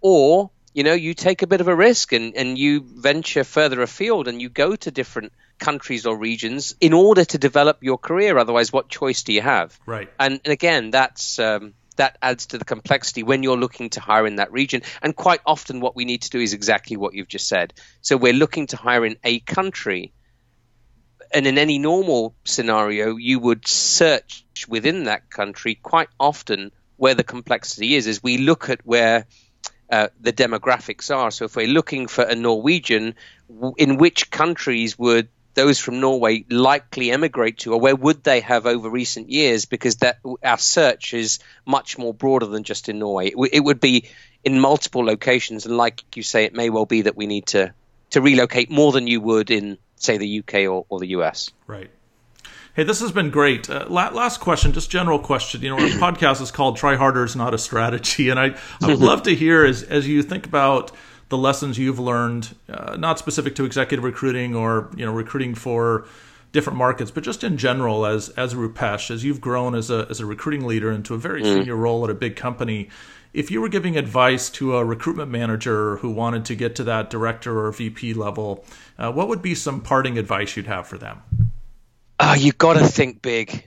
or 0.00 0.52
you 0.72 0.84
know 0.84 0.92
you 0.92 1.14
take 1.14 1.42
a 1.42 1.46
bit 1.46 1.60
of 1.60 1.68
a 1.68 1.74
risk 1.74 2.12
and, 2.12 2.36
and 2.36 2.56
you 2.58 2.82
venture 2.82 3.44
further 3.44 3.82
afield 3.82 4.28
and 4.28 4.40
you 4.40 4.48
go 4.48 4.76
to 4.76 4.90
different 4.90 5.32
countries 5.58 6.06
or 6.06 6.16
regions 6.16 6.74
in 6.80 6.92
order 6.92 7.24
to 7.24 7.38
develop 7.38 7.82
your 7.82 7.98
career. 7.98 8.38
Otherwise, 8.38 8.72
what 8.72 8.88
choice 8.88 9.22
do 9.22 9.32
you 9.32 9.42
have? 9.42 9.78
Right. 9.86 10.08
And, 10.18 10.40
and 10.44 10.52
again, 10.52 10.90
that's 10.90 11.38
um, 11.38 11.74
that 11.96 12.16
adds 12.22 12.46
to 12.46 12.58
the 12.58 12.64
complexity 12.64 13.22
when 13.22 13.42
you're 13.42 13.58
looking 13.58 13.90
to 13.90 14.00
hire 14.00 14.26
in 14.26 14.36
that 14.36 14.52
region. 14.52 14.82
And 15.02 15.14
quite 15.14 15.40
often, 15.44 15.80
what 15.80 15.94
we 15.94 16.04
need 16.04 16.22
to 16.22 16.30
do 16.30 16.40
is 16.40 16.54
exactly 16.54 16.96
what 16.96 17.14
you've 17.14 17.28
just 17.28 17.46
said. 17.46 17.74
So 18.00 18.16
we're 18.16 18.32
looking 18.32 18.66
to 18.68 18.76
hire 18.76 19.04
in 19.04 19.16
a 19.22 19.40
country. 19.40 20.12
And 21.32 21.46
in 21.46 21.58
any 21.58 21.78
normal 21.78 22.34
scenario, 22.44 23.16
you 23.16 23.38
would 23.38 23.68
search 23.68 24.44
within 24.68 25.04
that 25.04 25.30
country 25.30 25.76
quite 25.76 26.08
often 26.18 26.72
where 26.96 27.14
the 27.14 27.24
complexity 27.24 27.94
is, 27.94 28.06
is 28.06 28.22
we 28.22 28.38
look 28.38 28.68
at 28.68 28.84
where 28.84 29.26
uh, 29.90 30.08
the 30.20 30.32
demographics 30.32 31.14
are. 31.14 31.30
So 31.30 31.44
if 31.46 31.56
we're 31.56 31.66
looking 31.66 32.06
for 32.06 32.22
a 32.22 32.34
Norwegian, 32.34 33.14
in 33.76 33.96
which 33.96 34.30
countries 34.30 34.98
would 34.98 35.28
those 35.54 35.78
from 35.78 36.00
Norway 36.00 36.44
likely 36.48 37.10
emigrate 37.10 37.58
to, 37.58 37.72
or 37.72 37.80
where 37.80 37.96
would 37.96 38.22
they 38.22 38.40
have 38.40 38.66
over 38.66 38.88
recent 38.88 39.30
years? 39.30 39.64
Because 39.64 39.96
that 39.96 40.20
our 40.44 40.58
search 40.58 41.12
is 41.12 41.40
much 41.66 41.98
more 41.98 42.14
broader 42.14 42.46
than 42.46 42.62
just 42.62 42.88
in 42.88 43.00
Norway. 43.00 43.28
It, 43.28 43.32
w- 43.32 43.50
it 43.52 43.60
would 43.60 43.80
be 43.80 44.08
in 44.44 44.60
multiple 44.60 45.04
locations, 45.04 45.66
and 45.66 45.76
like 45.76 46.16
you 46.16 46.22
say, 46.22 46.44
it 46.44 46.54
may 46.54 46.70
well 46.70 46.86
be 46.86 47.02
that 47.02 47.16
we 47.16 47.26
need 47.26 47.46
to 47.48 47.74
to 48.10 48.20
relocate 48.20 48.70
more 48.70 48.92
than 48.92 49.06
you 49.06 49.20
would 49.20 49.50
in, 49.50 49.78
say, 49.96 50.18
the 50.18 50.40
UK 50.40 50.66
or, 50.68 50.84
or 50.88 50.98
the 50.98 51.08
US. 51.08 51.50
Right. 51.66 51.90
Hey, 52.80 52.84
this 52.84 53.00
has 53.00 53.12
been 53.12 53.28
great. 53.28 53.68
Uh, 53.68 53.84
last 53.90 54.40
question, 54.40 54.72
just 54.72 54.90
general 54.90 55.18
question. 55.18 55.60
You 55.60 55.68
know, 55.68 55.74
our 55.74 55.80
podcast 56.12 56.40
is 56.40 56.50
called 56.50 56.78
"Try 56.78 56.96
Harder 56.96 57.24
is 57.24 57.36
Not 57.36 57.52
a 57.52 57.58
Strategy," 57.58 58.30
and 58.30 58.40
I 58.40 58.56
I 58.80 58.86
would 58.86 59.00
love 59.10 59.24
to 59.24 59.34
hear 59.34 59.66
as 59.66 59.82
as 59.82 60.08
you 60.08 60.22
think 60.22 60.46
about 60.46 60.90
the 61.28 61.36
lessons 61.36 61.76
you've 61.76 61.98
learned, 61.98 62.54
uh, 62.70 62.96
not 62.96 63.18
specific 63.18 63.54
to 63.56 63.66
executive 63.66 64.02
recruiting 64.02 64.56
or 64.56 64.88
you 64.96 65.04
know 65.04 65.12
recruiting 65.12 65.54
for 65.54 66.06
different 66.52 66.78
markets, 66.78 67.10
but 67.10 67.22
just 67.22 67.44
in 67.44 67.58
general 67.58 68.06
as 68.06 68.30
as 68.30 68.54
Roopesh, 68.54 69.10
as 69.10 69.22
you've 69.24 69.42
grown 69.42 69.74
as 69.74 69.90
a 69.90 70.06
as 70.08 70.20
a 70.20 70.24
recruiting 70.24 70.66
leader 70.66 70.90
into 70.90 71.12
a 71.12 71.18
very 71.18 71.42
mm. 71.42 71.58
senior 71.58 71.76
role 71.76 72.02
at 72.04 72.08
a 72.08 72.14
big 72.14 72.34
company. 72.34 72.88
If 73.34 73.50
you 73.50 73.60
were 73.60 73.68
giving 73.68 73.98
advice 73.98 74.48
to 74.52 74.78
a 74.78 74.84
recruitment 74.86 75.30
manager 75.30 75.98
who 75.98 76.08
wanted 76.08 76.46
to 76.46 76.54
get 76.54 76.76
to 76.76 76.84
that 76.84 77.10
director 77.10 77.62
or 77.62 77.70
VP 77.72 78.14
level, 78.14 78.64
uh, 78.98 79.12
what 79.12 79.28
would 79.28 79.42
be 79.42 79.54
some 79.54 79.82
parting 79.82 80.16
advice 80.16 80.56
you'd 80.56 80.66
have 80.66 80.86
for 80.86 80.96
them? 80.96 81.49
Oh, 82.22 82.34
you 82.34 82.52
got 82.52 82.74
to 82.74 82.86
think 82.86 83.22
big. 83.22 83.66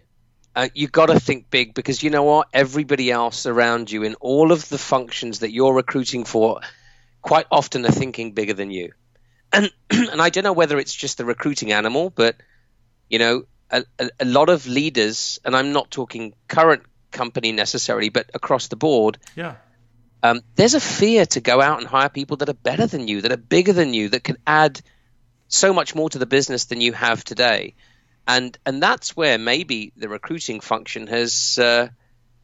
Uh, 0.56 0.70
you 0.76 0.88
got 0.88 1.08
to 1.08 1.20
think 1.20 1.50
big 1.50 1.74
because 1.74 2.04
you 2.04 2.12
know 2.12 2.22
what? 2.22 2.50
Everybody 2.54 3.10
else 3.10 3.48
around 3.48 3.89
you 3.89 4.04
in 4.04 4.13
all 4.16 4.52
of 4.52 4.70
the 4.70 4.78
functions 4.78 5.39
that 5.39 5.52
you're 5.52 5.74
recruiting 5.74 6.24
for 6.24 6.62
quite 7.24 7.48
often 7.50 7.84
are 7.84 7.92
thinking 7.92 8.34
bigger 8.34 8.54
than 8.54 8.70
you. 8.70 8.92
And 9.52 9.72
and 9.89 10.22
I 10.22 10.30
don't 10.30 10.44
know 10.44 10.54
whether 10.54 10.78
it's 10.78 10.94
just 10.94 11.18
the 11.18 11.26
recruiting 11.26 11.72
animal, 11.72 12.12
but 12.12 12.36
you 13.10 13.18
know, 13.18 13.46
a, 13.72 13.86
a, 13.98 14.10
a 14.20 14.26
lot 14.26 14.50
of 14.50 14.68
leaders, 14.68 15.39
and 15.44 15.56
I'm 15.56 15.74
not 15.74 15.89
talking 15.89 16.36
current 16.48 16.84
company 17.12 17.52
necessarily, 17.54 18.10
but 18.10 18.30
across 18.36 18.68
the 18.68 18.76
board. 18.76 19.18
Yeah. 19.36 19.56
Um, 20.22 20.42
there's 20.56 20.76
a 20.76 20.80
fear 20.80 21.26
to 21.26 21.42
go 21.42 21.60
out 21.60 21.80
and 21.80 21.88
hire 21.88 22.10
people 22.10 22.38
that 22.38 22.50
are 22.50 22.54
better 22.54 22.86
than 22.86 23.08
you, 23.08 23.22
that 23.22 23.32
are 23.32 23.38
bigger 23.38 23.74
than 23.74 23.96
you, 23.96 24.10
that 24.10 24.24
can 24.24 24.38
add 24.46 24.80
so 25.48 25.74
much 25.74 25.96
more 25.96 26.10
to 26.10 26.20
the 26.20 26.26
business 26.26 26.66
than 26.66 26.82
you 26.82 26.94
have 26.94 27.24
today, 27.24 27.76
and 28.27 28.57
and 28.65 28.81
that's 28.81 29.15
where 29.15 29.38
maybe 29.38 29.93
the 29.95 30.09
recruiting 30.09 30.59
function 30.59 31.07
has 31.07 31.57
uh, 31.59 31.88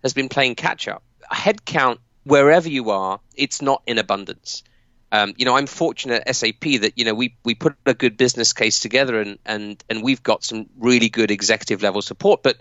has 0.03 0.13
been 0.13 0.29
playing 0.29 0.55
catch 0.55 0.87
up. 0.87 1.03
Headcount 1.31 1.99
wherever 2.23 2.69
you 2.69 2.89
are, 2.91 3.19
it's 3.35 3.61
not 3.61 3.81
in 3.87 3.97
abundance 3.97 4.63
um, 5.11 5.33
you 5.37 5.45
know, 5.45 5.55
I'm 5.55 5.65
fortunate 5.65 6.23
at 6.25 6.35
SAP 6.35 6.81
that 6.81 6.93
you 6.95 7.05
know 7.05 7.13
we 7.13 7.35
we 7.43 7.55
put 7.55 7.75
a 7.85 7.93
good 7.93 8.17
business 8.17 8.53
case 8.53 8.79
together 8.79 9.19
and 9.19 9.39
and 9.45 9.83
and 9.89 10.03
we've 10.03 10.21
got 10.21 10.43
some 10.43 10.67
really 10.77 11.09
good 11.09 11.31
executive 11.31 11.81
level 11.81 12.01
support, 12.01 12.43
but 12.43 12.57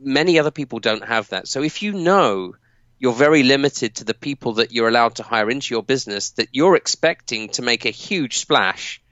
many 0.00 0.38
other 0.38 0.50
people 0.50 0.78
don't 0.78 1.04
have 1.04 1.28
that. 1.30 1.48
So 1.48 1.62
if 1.62 1.82
you 1.82 1.92
know 1.92 2.54
you're 2.98 3.14
very 3.14 3.42
limited 3.42 3.96
to 3.96 4.04
the 4.04 4.14
people 4.14 4.54
that 4.54 4.72
you're 4.72 4.88
allowed 4.88 5.16
to 5.16 5.22
hire 5.22 5.50
into 5.50 5.74
your 5.74 5.82
business, 5.82 6.30
that 6.32 6.48
you're 6.52 6.76
expecting 6.76 7.48
to 7.50 7.62
make 7.62 7.84
a 7.84 7.90
huge 7.90 8.38
splash, 8.38 9.02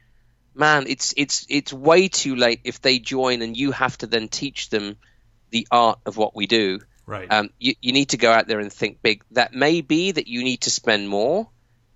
man, 0.55 0.87
it's 0.89 1.15
it's 1.17 1.47
it's 1.49 1.73
way 1.73 2.09
too 2.09 2.37
late 2.37 2.61
if 2.65 2.81
they 2.81 2.99
join 2.99 3.43
and 3.43 3.57
you 3.57 3.73
have 3.73 3.97
to 3.99 4.07
then 4.07 4.29
teach 4.29 4.71
them 4.71 4.97
the 5.51 5.67
art 5.71 5.99
of 6.07 6.17
what 6.17 6.35
we 6.35 6.47
do. 6.47 6.81
Right. 7.07 7.31
Um, 7.31 7.51
you, 7.59 7.75
you 7.83 7.93
need 7.93 8.11
to 8.11 8.17
go 8.17 8.33
out 8.33 8.47
there 8.47 8.61
and 8.61 8.73
think 8.73 9.03
big. 9.03 9.23
That 9.33 9.53
may 9.53 9.83
be 9.83 10.13
that 10.13 10.27
you 10.27 10.43
need 10.43 10.63
to 10.63 10.71
spend 10.71 11.09
more 11.09 11.49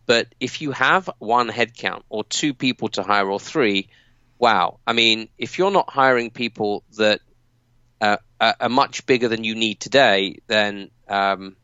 but 0.09 0.35
if 0.41 0.63
you 0.63 0.73
have 0.73 1.11
one 1.19 1.51
headcount 1.51 2.01
or 2.09 2.25
two 2.25 2.55
people 2.55 2.89
to 2.89 3.03
hire 3.03 3.31
or 3.31 3.39
three, 3.39 3.91
wow. 4.39 4.81
I 4.87 4.95
mean, 4.95 5.29
if 5.37 5.59
you're 5.59 5.71
not 5.71 5.91
hiring 5.91 6.31
people 6.31 6.83
that 6.97 7.21
uh, 8.01 8.17
are 8.41 8.71
much 8.71 9.05
bigger 9.05 9.29
than 9.29 9.45
you 9.45 9.55
need 9.55 9.81
today, 9.81 10.39
then 10.47 10.91
um, 11.09 11.57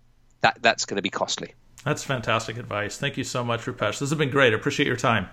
that 0.43 0.59
that's 0.61 0.85
going 0.85 0.97
to 0.97 1.03
be 1.03 1.09
costly. 1.09 1.55
That's 1.85 2.05
fantastic 2.05 2.59
advice. 2.59 2.99
Thank 2.99 3.17
you 3.17 3.25
so 3.25 3.43
much, 3.43 3.63
Roopesh. 3.63 3.99
This 3.99 4.11
has 4.11 4.15
been 4.15 4.31
great. 4.31 4.53
I 4.53 4.57
appreciate 4.57 4.89
your 4.89 4.97
time. 4.99 5.31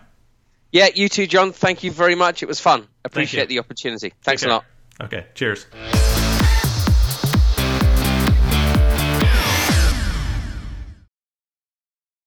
Yeah, 0.71 0.89
you 0.93 1.09
too, 1.09 1.27
John. 1.27 1.51
Thank 1.51 1.83
you 1.83 1.91
very 1.91 2.15
much. 2.15 2.43
It 2.43 2.47
was 2.47 2.59
fun. 2.59 2.87
Appreciate 3.03 3.49
the 3.49 3.59
opportunity. 3.59 4.13
Thanks 4.23 4.43
a 4.43 4.47
lot. 4.47 4.65
Okay, 5.01 5.25
cheers. 5.35 5.65